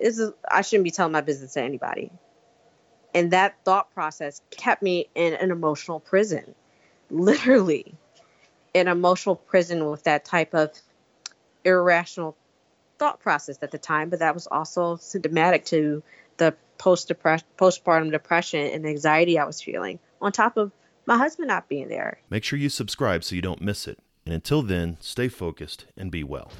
[0.00, 2.10] is I shouldn't be telling my business to anybody
[3.14, 6.54] and that thought process kept me in an emotional prison,
[7.10, 7.94] literally
[8.74, 10.70] an emotional prison with that type of
[11.64, 12.36] irrational
[12.98, 14.10] thought process at the time.
[14.10, 16.02] But that was also symptomatic to
[16.36, 17.10] the post
[17.58, 20.72] postpartum depression and anxiety I was feeling, on top of
[21.06, 22.20] my husband not being there.
[22.30, 23.98] Make sure you subscribe so you don't miss it.
[24.24, 26.52] And until then, stay focused and be well.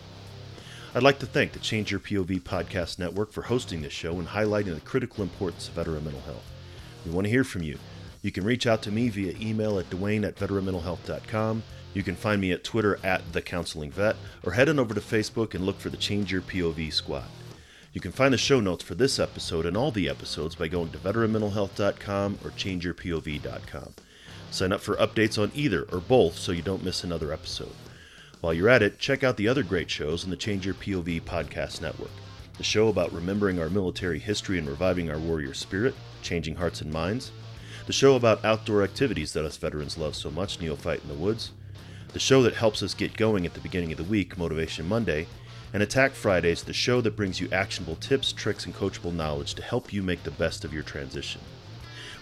[0.93, 4.27] I'd like to thank the Change Your POV Podcast Network for hosting this show and
[4.27, 6.45] highlighting the critical importance of veteran mental health.
[7.07, 7.79] We want to hear from you.
[8.23, 11.63] You can reach out to me via email at duane at veteranmentalhealth.com.
[11.95, 15.01] You can find me at Twitter at The Counseling Vet, or head on over to
[15.01, 17.29] Facebook and look for the Change Your POV Squad.
[17.93, 20.91] You can find the show notes for this episode and all the episodes by going
[20.91, 23.95] to veteranmentalhealth.com or changeyourpov.com.
[24.51, 27.75] Sign up for updates on either or both so you don't miss another episode.
[28.41, 31.21] While you're at it, check out the other great shows on the Change Your POV
[31.23, 32.11] podcast network.
[32.57, 36.91] The show about remembering our military history and reviving our warrior spirit, changing hearts and
[36.91, 37.33] minds.
[37.87, 41.51] The show about outdoor activities that us veterans love so much, Neophyte in the Woods.
[42.15, 45.27] The show that helps us get going at the beginning of the week, Motivation Monday.
[45.75, 49.63] And Attack Fridays, the show that brings you actionable tips, tricks, and coachable knowledge to
[49.63, 51.43] help you make the best of your transition.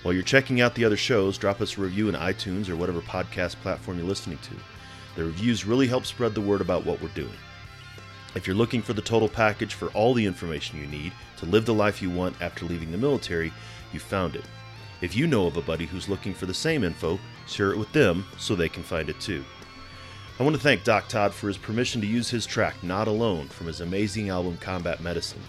[0.02, 3.02] While you're checking out the other shows, drop us a review in iTunes or whatever
[3.02, 4.77] podcast platform you're listening to.
[5.16, 7.36] The reviews really help spread the word about what we're doing.
[8.34, 11.66] If you're looking for the total package for all the information you need to live
[11.66, 13.52] the life you want after leaving the military,
[13.92, 14.44] you found it.
[15.00, 17.92] If you know of a buddy who's looking for the same info, share it with
[17.92, 19.44] them so they can find it too.
[20.38, 23.48] I want to thank Doc Todd for his permission to use his track Not Alone
[23.48, 25.42] from his amazing album Combat Medicine.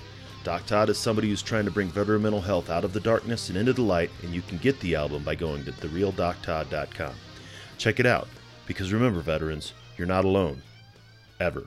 [0.43, 3.49] Doc Todd is somebody who's trying to bring veteran mental health out of the darkness
[3.49, 7.13] and into the light, and you can get the album by going to therealdoctodd.com.
[7.77, 8.27] Check it out,
[8.69, 10.61] because remember, veterans, you're not alone.
[11.39, 11.65] Ever.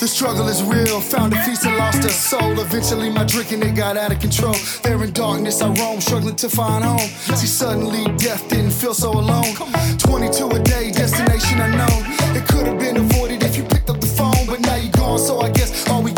[0.00, 1.02] The struggle is real.
[1.02, 2.58] Found a feast and lost a soul.
[2.58, 4.56] Eventually, my drinking it got out of control.
[4.82, 7.10] There in darkness, I roam, struggling to find home.
[7.36, 9.54] See, suddenly death didn't feel so alone.
[9.98, 12.00] 22 a day, destination unknown.
[12.34, 15.18] It could have been avoided if you picked up the phone, but now you're gone.
[15.18, 16.09] So I guess all we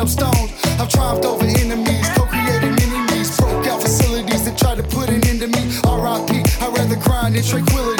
[0.00, 0.50] up stones.
[0.80, 5.24] I've triumphed over enemies, co-created mini me's, broke out facilities that tried to put an
[5.26, 5.78] end to me.
[5.84, 6.42] R.I.P.
[6.60, 7.99] I'd rather grind in tranquility.